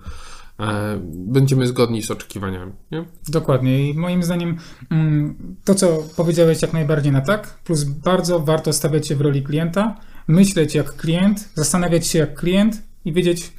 [1.04, 2.72] będziemy zgodni z oczekiwaniami.
[2.90, 3.04] Nie?
[3.28, 4.56] Dokładnie i moim zdaniem
[4.90, 9.42] mm, to, co powiedziałeś jak najbardziej na tak, plus bardzo warto stawiać się w roli
[9.42, 9.96] klienta,
[10.28, 13.52] myśleć jak klient, zastanawiać się jak klient i wiedzieć,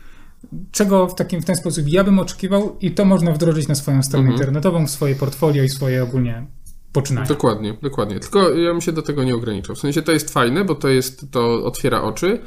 [0.71, 4.03] czego w, takim, w ten sposób ja bym oczekiwał i to można wdrożyć na swoją
[4.03, 4.33] stronę mhm.
[4.33, 6.47] internetową, w swoje portfolio i swoje ogólnie
[6.93, 7.27] poczynania.
[7.27, 8.19] Dokładnie, dokładnie.
[8.19, 9.75] Tylko ja bym się do tego nie ograniczał.
[9.75, 12.39] W sensie to jest fajne, bo to jest, to otwiera oczy,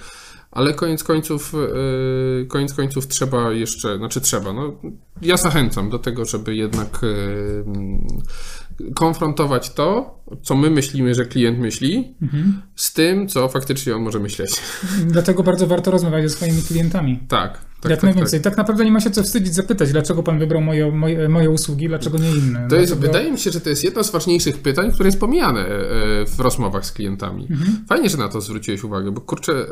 [0.57, 4.73] ale koniec końców, yy, koniec końców trzeba jeszcze, znaczy trzeba, no
[5.23, 12.15] ja zachęcam do tego, żeby jednak yy, konfrontować to, co my myślimy, że klient myśli,
[12.23, 12.63] mhm.
[12.77, 14.51] z tym, co faktycznie on może myśleć.
[15.07, 17.21] Dlatego bardzo warto rozmawiać ze swoimi klientami.
[17.29, 17.61] Tak.
[17.87, 18.41] Tak, Jak tak, najwięcej.
[18.41, 18.53] Tak.
[18.53, 18.59] tak.
[18.59, 22.19] naprawdę nie ma się co wstydzić zapytać, dlaczego pan wybrał moje, moje, moje usługi, dlaczego
[22.19, 22.67] nie inne.
[22.71, 25.61] To jest, wydaje mi się, że to jest jedno z ważniejszych pytań, które jest pomijane
[25.61, 25.69] e,
[26.27, 27.47] w rozmowach z klientami.
[27.51, 27.85] Mhm.
[27.89, 29.67] Fajnie, że na to zwróciłeś uwagę, bo kurczę, e,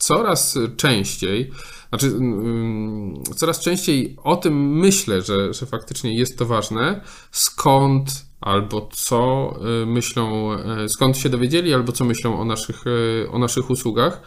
[0.00, 1.50] coraz częściej,
[1.88, 8.88] znaczy mm, coraz częściej o tym myślę, że, że faktycznie jest to ważne, skąd albo
[8.92, 10.50] co e, myślą,
[10.88, 12.84] skąd się dowiedzieli, albo co myślą o naszych,
[13.30, 14.22] o naszych usługach.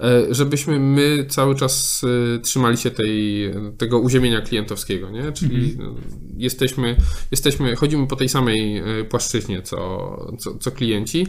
[0.00, 2.04] E, żebyśmy my cały czas
[2.36, 5.32] e, trzymali się tej, tego uziemienia klientowskiego, nie?
[5.32, 5.94] Czyli mhm.
[6.36, 6.96] jesteśmy,
[7.30, 11.26] jesteśmy, chodzimy po tej samej e, płaszczyźnie co, co, co klienci.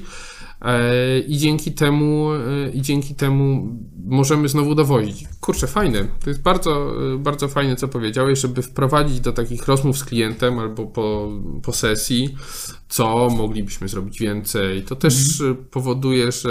[1.27, 2.29] I dzięki temu,
[2.73, 5.25] i dzięki temu możemy znowu dowozić.
[5.41, 6.07] Kurczę, fajne.
[6.23, 10.85] To jest bardzo, bardzo fajne, co powiedziałeś, żeby wprowadzić do takich rozmów z klientem albo
[10.85, 11.31] po,
[11.63, 12.35] po sesji,
[12.89, 14.83] co moglibyśmy zrobić więcej.
[14.83, 15.65] To też mhm.
[15.65, 16.49] powoduje, że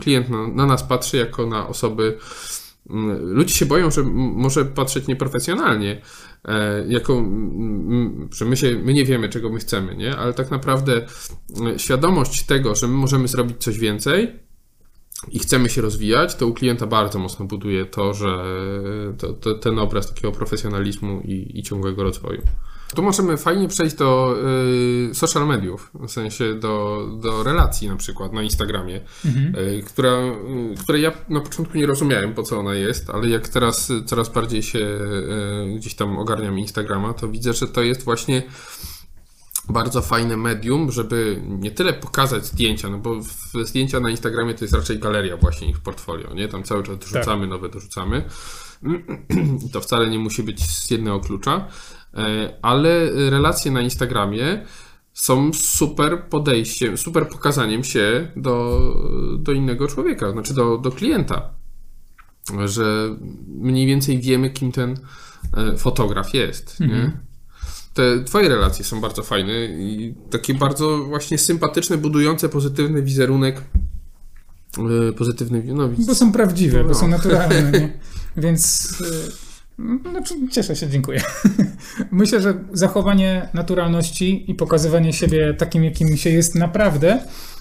[0.00, 2.18] klient na, na, nas patrzy jako na osoby.
[2.90, 6.02] Mm, ludzie się boją, że może patrzeć nieprofesjonalnie, e,
[6.88, 7.24] jako,
[8.32, 10.16] że my, się, my nie wiemy, czego my chcemy, nie?
[10.16, 11.06] ale tak naprawdę
[11.66, 14.40] e, świadomość tego, że my możemy zrobić coś więcej,
[15.28, 18.44] i chcemy się rozwijać, to u klienta bardzo mocno buduje to, że
[19.18, 22.42] to, to, ten obraz takiego profesjonalizmu i, i ciągłego rozwoju.
[22.94, 24.36] Tu możemy fajnie przejść do
[25.10, 29.54] y, social mediów, w sensie do, do relacji na przykład na Instagramie, mhm.
[29.54, 30.18] y, która,
[30.72, 34.28] y, której ja na początku nie rozumiałem, po co ona jest, ale jak teraz coraz
[34.28, 38.42] bardziej się y, gdzieś tam ogarniam Instagrama, to widzę, że to jest właśnie
[39.68, 43.20] bardzo fajne medium, żeby nie tyle pokazać zdjęcia, no bo
[43.64, 46.48] zdjęcia na Instagramie to jest raczej galeria właśnie ich portfolio, nie?
[46.48, 47.50] Tam cały czas dorzucamy, tak.
[47.50, 48.24] nowe dorzucamy.
[49.72, 51.68] To wcale nie musi być z jednego klucza,
[52.62, 54.64] ale relacje na Instagramie
[55.12, 58.80] są super podejściem, super pokazaniem się do,
[59.38, 61.50] do innego człowieka, znaczy do, do klienta.
[62.64, 64.98] Że mniej więcej wiemy, kim ten
[65.56, 66.80] e, fotograf jest.
[66.80, 67.02] Mhm.
[67.02, 67.30] Nie?
[67.94, 73.62] te twoje relacje są bardzo fajne i takie bardzo właśnie sympatyczne, budujące pozytywny wizerunek.
[75.08, 76.88] E, pozytywny, no, Bo są prawdziwe, no.
[76.88, 77.72] bo są naturalne?
[78.36, 79.49] Więc e,
[80.10, 81.22] znaczy, cieszę się, dziękuję.
[82.10, 87.20] Myślę, że zachowanie naturalności i pokazywanie siebie takim, jakim się jest naprawdę,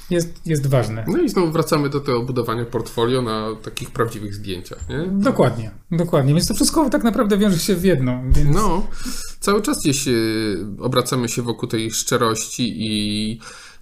[0.10, 1.06] jest, jest ważne.
[1.08, 5.08] No i znowu wracamy do tego budowania portfolio na takich prawdziwych zdjęciach, nie?
[5.08, 6.34] Dokładnie, dokładnie.
[6.34, 8.22] Więc to wszystko tak naprawdę wiąże się w jedno.
[8.30, 8.56] Więc...
[8.56, 8.88] No,
[9.40, 10.12] cały czas gdzieś e,
[10.80, 13.40] obracamy się wokół tej szczerości i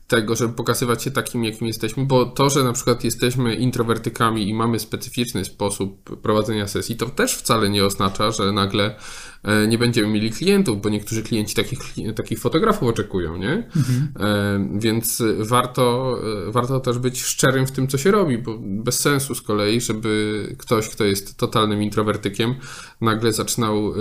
[0.07, 4.53] tego, żeby pokazywać się takim, jakim jesteśmy, bo to, że na przykład jesteśmy introwertykami i
[4.53, 8.95] mamy specyficzny sposób prowadzenia sesji, to też wcale nie oznacza, że nagle
[9.43, 11.79] e, nie będziemy mieli klientów, bo niektórzy klienci takich,
[12.15, 13.69] takich fotografów oczekują, nie?
[13.75, 14.07] Mhm.
[14.19, 16.17] E, więc warto,
[16.47, 19.81] e, warto też być szczerym w tym, co się robi, bo bez sensu z kolei,
[19.81, 22.55] żeby ktoś, kto jest totalnym introwertykiem,
[23.01, 23.93] nagle zaczynał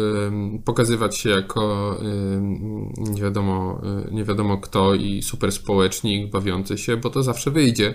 [0.64, 1.96] pokazywać się jako
[2.98, 5.52] nie wiadomo, nie wiadomo kto i super
[5.96, 7.94] społecznik bawiący się, bo to zawsze wyjdzie.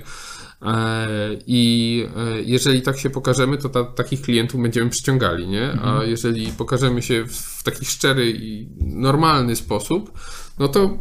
[0.62, 1.08] E,
[1.48, 5.72] I e, jeżeli tak się pokażemy, to ta, takich klientów będziemy przyciągali, nie?
[5.72, 6.10] A mhm.
[6.10, 10.20] jeżeli pokażemy się w taki szczery i normalny sposób,
[10.60, 10.98] no to,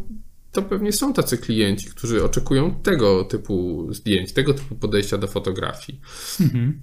[0.51, 6.01] to pewnie są tacy klienci, którzy oczekują tego typu zdjęć, tego typu podejścia do fotografii.
[6.41, 6.81] Mhm.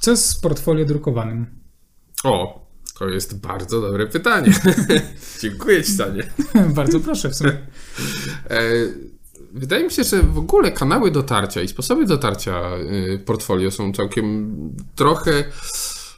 [0.00, 1.46] Co z portfolio drukowanym?
[2.24, 2.66] O,
[2.98, 4.52] To jest bardzo dobre pytanie.
[5.42, 6.22] Dziękuję Ci, Stanie.
[6.80, 7.66] Bardzo proszę w sumie.
[9.56, 14.56] Wydaje mi się, że w ogóle kanały dotarcia i sposoby dotarcia y, portfolio są całkiem
[14.94, 15.44] trochę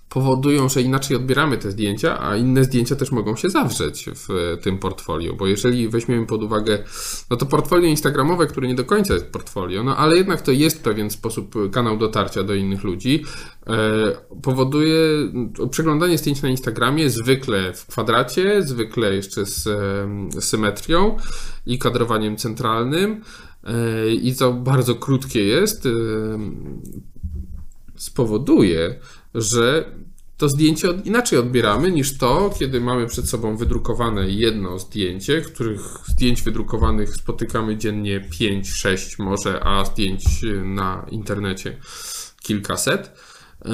[0.09, 4.78] powodują, że inaczej odbieramy te zdjęcia, a inne zdjęcia też mogą się zawrzeć w tym
[4.78, 6.84] portfolio, bo jeżeli weźmiemy pod uwagę,
[7.30, 10.82] no to portfolio instagramowe, które nie do końca jest portfolio, no ale jednak to jest
[10.82, 13.24] pewien sposób, kanał dotarcia do innych ludzi,
[13.66, 13.72] e,
[14.42, 14.98] powoduje
[15.70, 19.68] przeglądanie zdjęć na Instagramie zwykle w kwadracie, zwykle jeszcze z,
[20.44, 21.16] symetrią
[21.66, 23.22] i kadrowaniem centralnym
[23.64, 25.90] e, i to bardzo krótkie jest, e,
[27.96, 29.00] spowoduje,
[29.41, 29.93] że
[30.36, 36.43] to zdjęcie inaczej odbieramy niż to, kiedy mamy przed sobą wydrukowane jedno zdjęcie, których zdjęć
[36.43, 40.24] wydrukowanych spotykamy dziennie 5, 6 może, a zdjęć
[40.64, 41.76] na internecie
[42.43, 43.12] kilkaset.
[43.64, 43.70] E,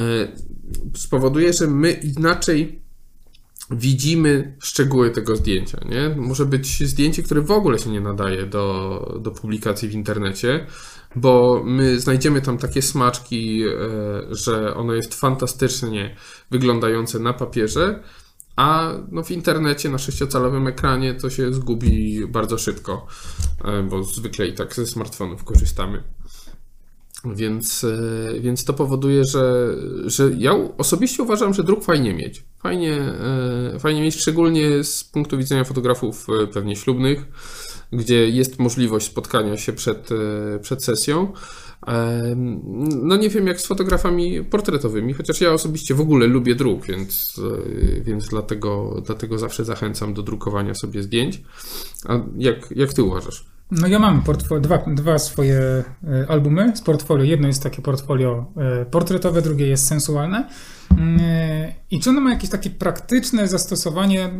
[0.96, 2.82] spowoduje, że my inaczej
[3.70, 5.78] widzimy szczegóły tego zdjęcia.
[5.88, 6.08] Nie?
[6.16, 10.66] Może być zdjęcie, które w ogóle się nie nadaje do, do publikacji w internecie,
[11.16, 13.68] bo my znajdziemy tam takie smaczki, e,
[14.30, 16.16] że ono jest fantastycznie
[16.50, 18.02] wyglądające na papierze,
[18.56, 23.06] a no w internecie na sześciocalowym ekranie to się zgubi bardzo szybko,
[23.64, 26.02] e, bo zwykle i tak ze smartfonów korzystamy.
[27.34, 29.74] Więc, e, więc to powoduje, że,
[30.06, 32.44] że ja osobiście uważam, że druk fajnie mieć.
[32.62, 33.12] Fajnie,
[33.78, 37.26] fajnie mieć, szczególnie z punktu widzenia fotografów pewnie ślubnych
[37.92, 41.32] gdzie jest możliwość spotkania się przed, e, przed sesją.
[43.02, 47.40] No nie wiem jak z fotografami portretowymi, chociaż ja osobiście w ogóle lubię druk, więc,
[47.98, 51.42] e, więc dlatego, dlatego zawsze zachęcam do drukowania sobie zdjęć.
[52.08, 53.44] A jak, jak ty uważasz?
[53.70, 54.22] No ja mam
[54.60, 55.84] dwa, dwa swoje e,
[56.28, 57.24] albumy z portfolio.
[57.24, 58.52] Jedno jest takie portfolio
[58.90, 60.48] portretowe, drugie jest sensualne.
[60.90, 61.20] Mm,
[61.90, 64.30] I czy ono ma jakieś takie praktyczne zastosowanie?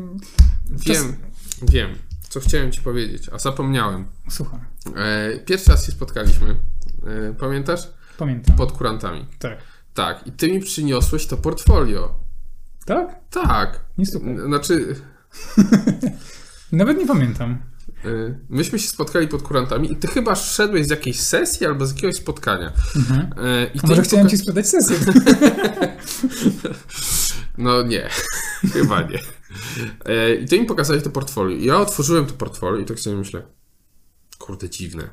[0.70, 1.16] Wiem,
[1.62, 1.88] wiem
[2.34, 4.06] co chciałem ci powiedzieć, a zapomniałem.
[4.30, 4.60] Słucham.
[4.96, 6.50] E, pierwszy raz się spotkaliśmy.
[6.50, 7.88] E, pamiętasz?
[8.18, 8.56] Pamiętam.
[8.56, 9.26] Pod kurantami.
[9.38, 9.58] Tak.
[9.94, 10.26] Tak.
[10.26, 12.14] I ty mi przyniosłeś to portfolio.
[12.84, 13.20] Tak?
[13.30, 13.80] Tak.
[13.98, 14.46] Nie super.
[14.46, 14.96] Znaczy...
[16.72, 17.58] Nawet nie pamiętam.
[18.04, 18.08] E,
[18.48, 22.16] myśmy się spotkali pod kurantami i ty chyba szedłeś z jakiejś sesji albo z jakiegoś
[22.16, 22.72] spotkania.
[22.96, 23.30] Mhm.
[23.74, 24.96] I może chciałem ci sprzedać sesję.
[27.58, 28.08] no nie,
[28.72, 29.18] chyba nie.
[30.04, 31.56] E, I ty mi pokazałeś to portfolio.
[31.60, 33.42] Ja otworzyłem to portfolio i tak sobie myślę,
[34.38, 35.10] kurde, dziwne.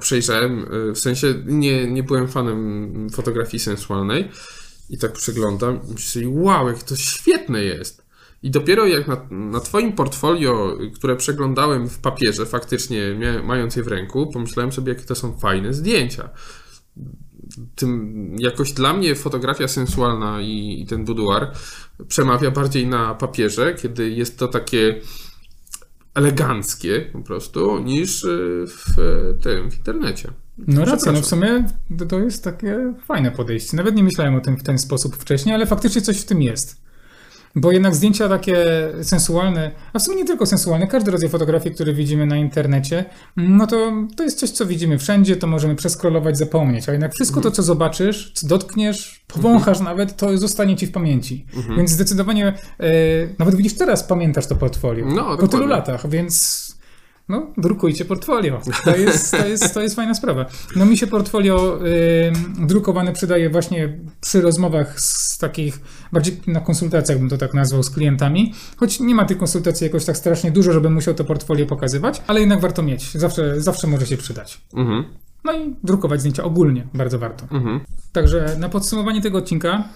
[0.00, 4.30] Przejrzałem, e, w sensie nie, nie byłem fanem fotografii sensualnej
[4.90, 8.04] i tak przeglądam i myślę wow, jak to świetne jest.
[8.42, 13.88] I dopiero jak na, na Twoim portfolio, które przeglądałem w papierze, faktycznie mając je w
[13.88, 16.28] ręku, pomyślałem sobie, jakie to są fajne zdjęcia
[17.74, 21.50] tym jakoś dla mnie fotografia sensualna i, i ten boudoir
[22.08, 25.00] przemawia bardziej na papierze, kiedy jest to takie
[26.14, 28.96] eleganckie po prostu, niż y, w
[29.42, 30.30] tym, w internecie.
[30.58, 31.66] No racja, no w sumie
[32.08, 33.76] to jest takie fajne podejście.
[33.76, 36.83] Nawet nie myślałem o tym w ten sposób wcześniej, ale faktycznie coś w tym jest.
[37.56, 38.56] Bo jednak zdjęcia takie
[39.02, 43.04] sensualne, a w sumie nie tylko sensualne, każdy rodzaj fotografii, który widzimy na internecie,
[43.36, 47.40] no to, to jest coś, co widzimy wszędzie, to możemy przeskrolować, zapomnieć, a jednak wszystko
[47.40, 49.84] to, co zobaczysz, co dotkniesz, powąchasz mhm.
[49.84, 51.46] nawet, to zostanie ci w pamięci.
[51.56, 51.76] Mhm.
[51.76, 52.54] Więc zdecydowanie, e,
[53.38, 55.06] nawet widzisz teraz, pamiętasz to portfolio.
[55.06, 56.63] No, po tylu latach, więc
[57.28, 58.60] no, drukujcie portfolio.
[58.84, 60.46] To jest, to jest, to jest fajna sprawa.
[60.76, 62.32] No mi się portfolio y,
[62.66, 65.80] drukowane przydaje właśnie przy rozmowach z takich,
[66.12, 70.04] bardziej na konsultacjach bym to tak nazwał, z klientami, choć nie ma tych konsultacji jakoś
[70.04, 73.14] tak strasznie dużo, żebym musiał to portfolio pokazywać, ale jednak warto mieć.
[73.14, 74.60] Zawsze, zawsze może się przydać.
[74.74, 75.04] Mhm.
[75.44, 77.44] No i drukować zdjęcia ogólnie, bardzo warto.
[77.50, 77.80] Mhm.
[78.12, 79.88] Także na podsumowanie tego odcinka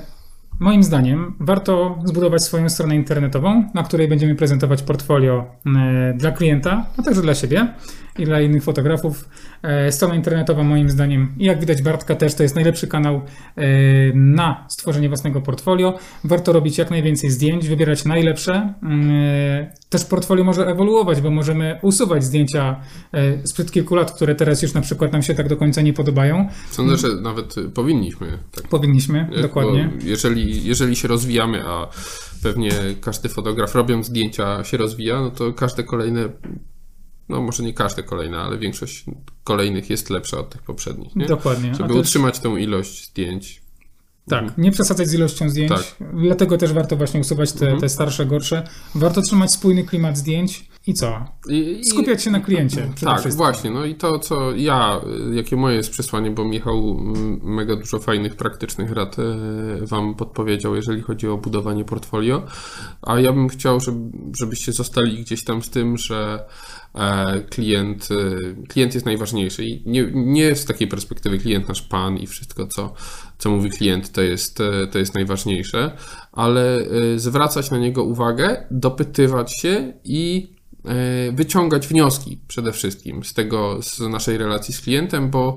[0.00, 0.15] y,
[0.58, 6.86] Moim zdaniem warto zbudować swoją stronę internetową, na której będziemy prezentować portfolio e, dla klienta,
[6.98, 7.74] a także dla siebie
[8.18, 9.28] i dla innych fotografów.
[9.62, 13.14] E, strona internetowa moim zdaniem, jak widać Bartka też, to jest najlepszy kanał
[13.56, 13.62] e,
[14.14, 15.98] na stworzenie własnego portfolio.
[16.24, 18.74] Warto robić jak najwięcej zdjęć, wybierać najlepsze.
[19.88, 22.80] Też portfolio może ewoluować, bo możemy usuwać zdjęcia
[23.44, 26.48] sprzed kilku lat, które teraz już na przykład nam się tak do końca nie podobają.
[26.70, 28.38] Sądzę, że nawet powinniśmy.
[28.54, 28.68] Tak.
[28.68, 29.90] Powinniśmy, dokładnie.
[30.00, 31.88] Bo jeżeli jeżeli, się rozwijamy, a
[32.42, 36.28] pewnie każdy fotograf robiąc zdjęcia się rozwija, no to każde kolejne
[37.28, 39.04] no może nie każde kolejne, ale większość
[39.44, 41.16] kolejnych jest lepsza od tych poprzednich.
[41.16, 41.26] Nie?
[41.26, 41.74] Dokładnie.
[41.74, 43.62] Żeby utrzymać tą ilość zdjęć.
[44.28, 44.62] Tak, Mhm.
[44.62, 45.70] nie przesadzać z ilością zdjęć.
[45.70, 45.94] Tak.
[46.14, 47.80] Dlatego też warto właśnie usuwać te, Mhm.
[47.80, 48.62] te starsze, gorsze.
[48.94, 51.24] Warto trzymać spójny klimat zdjęć i co?
[51.50, 53.32] I, Skupiać się na kliencie Tak, wszystkim.
[53.36, 53.70] właśnie.
[53.70, 55.00] No i to, co ja,
[55.32, 56.96] jakie moje jest przesłanie, bo Michał
[57.42, 59.22] mega dużo fajnych, praktycznych rad y,
[59.86, 62.42] Wam podpowiedział, jeżeli chodzi o budowanie portfolio.
[63.02, 63.98] A ja bym chciał, żeby,
[64.38, 66.75] żebyście zostali gdzieś tam z tym, że e,
[67.50, 69.64] klient, y, klient jest najważniejszy.
[69.64, 72.94] I nie, nie z takiej perspektywy klient nasz pan i wszystko, co,
[73.38, 75.90] co mówi klient, to jest, e, to jest najważniejsze,
[76.32, 76.86] ale
[77.16, 80.52] zwracać na niego uwagę, dopytywać się i
[80.84, 85.56] e, wyciągać wnioski przede wszystkim z tego, z naszej relacji z klientem, bo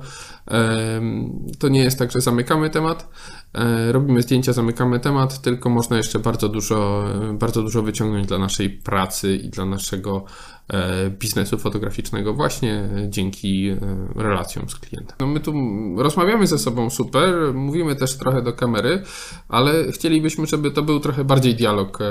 [1.59, 3.09] to nie jest tak, że zamykamy temat,
[3.48, 3.48] e,
[3.91, 8.69] robimy zdjęcia, zamykamy temat, tylko można jeszcze bardzo dużo, e, bardzo dużo wyciągnąć dla naszej
[8.69, 10.25] pracy i dla naszego
[10.69, 13.77] e, biznesu fotograficznego właśnie dzięki e,
[14.15, 15.15] relacjom z klientem.
[15.19, 15.53] No my tu
[15.97, 19.03] rozmawiamy ze sobą super, mówimy też trochę do kamery,
[19.47, 22.05] ale chcielibyśmy, żeby to był trochę bardziej dialog e,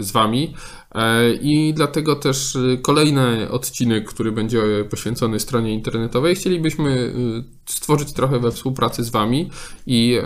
[0.00, 0.54] z Wami
[0.94, 7.12] e, i dlatego też e, kolejny odcinek, który będzie poświęcony stronie internetowej, chcielibyśmy
[7.44, 9.50] e, stworzyć trochę we współpracy z Wami
[9.86, 10.18] i,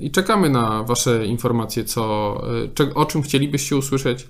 [0.00, 2.42] i czekamy na Wasze informacje, co,
[2.80, 4.28] e, o czym chcielibyście usłyszeć,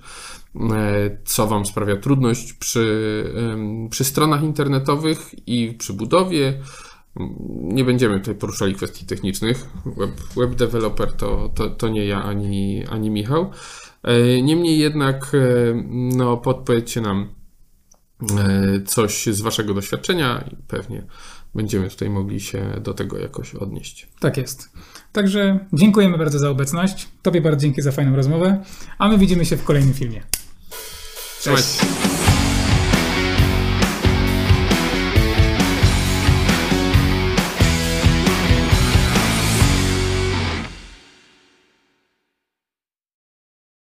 [0.55, 3.25] e, co Wam sprawia trudność przy,
[3.89, 6.61] przy stronach internetowych i przy budowie.
[7.61, 9.67] Nie będziemy tutaj poruszali kwestii technicznych.
[9.85, 13.51] Web, web developer to, to, to nie ja ani, ani Michał.
[14.03, 15.31] E, Niemniej jednak,
[15.89, 17.41] no, podpowiedzcie nam
[18.85, 21.05] coś z Waszego doświadczenia i pewnie
[21.55, 24.07] będziemy tutaj mogli się do tego jakoś odnieść.
[24.19, 24.69] Tak jest.
[25.11, 27.07] Także dziękujemy bardzo za obecność.
[27.21, 28.63] Tobie bardzo dzięki za fajną rozmowę,
[28.97, 30.23] a my widzimy się w kolejnym filmie.
[31.39, 32.20] Trzymajcie się.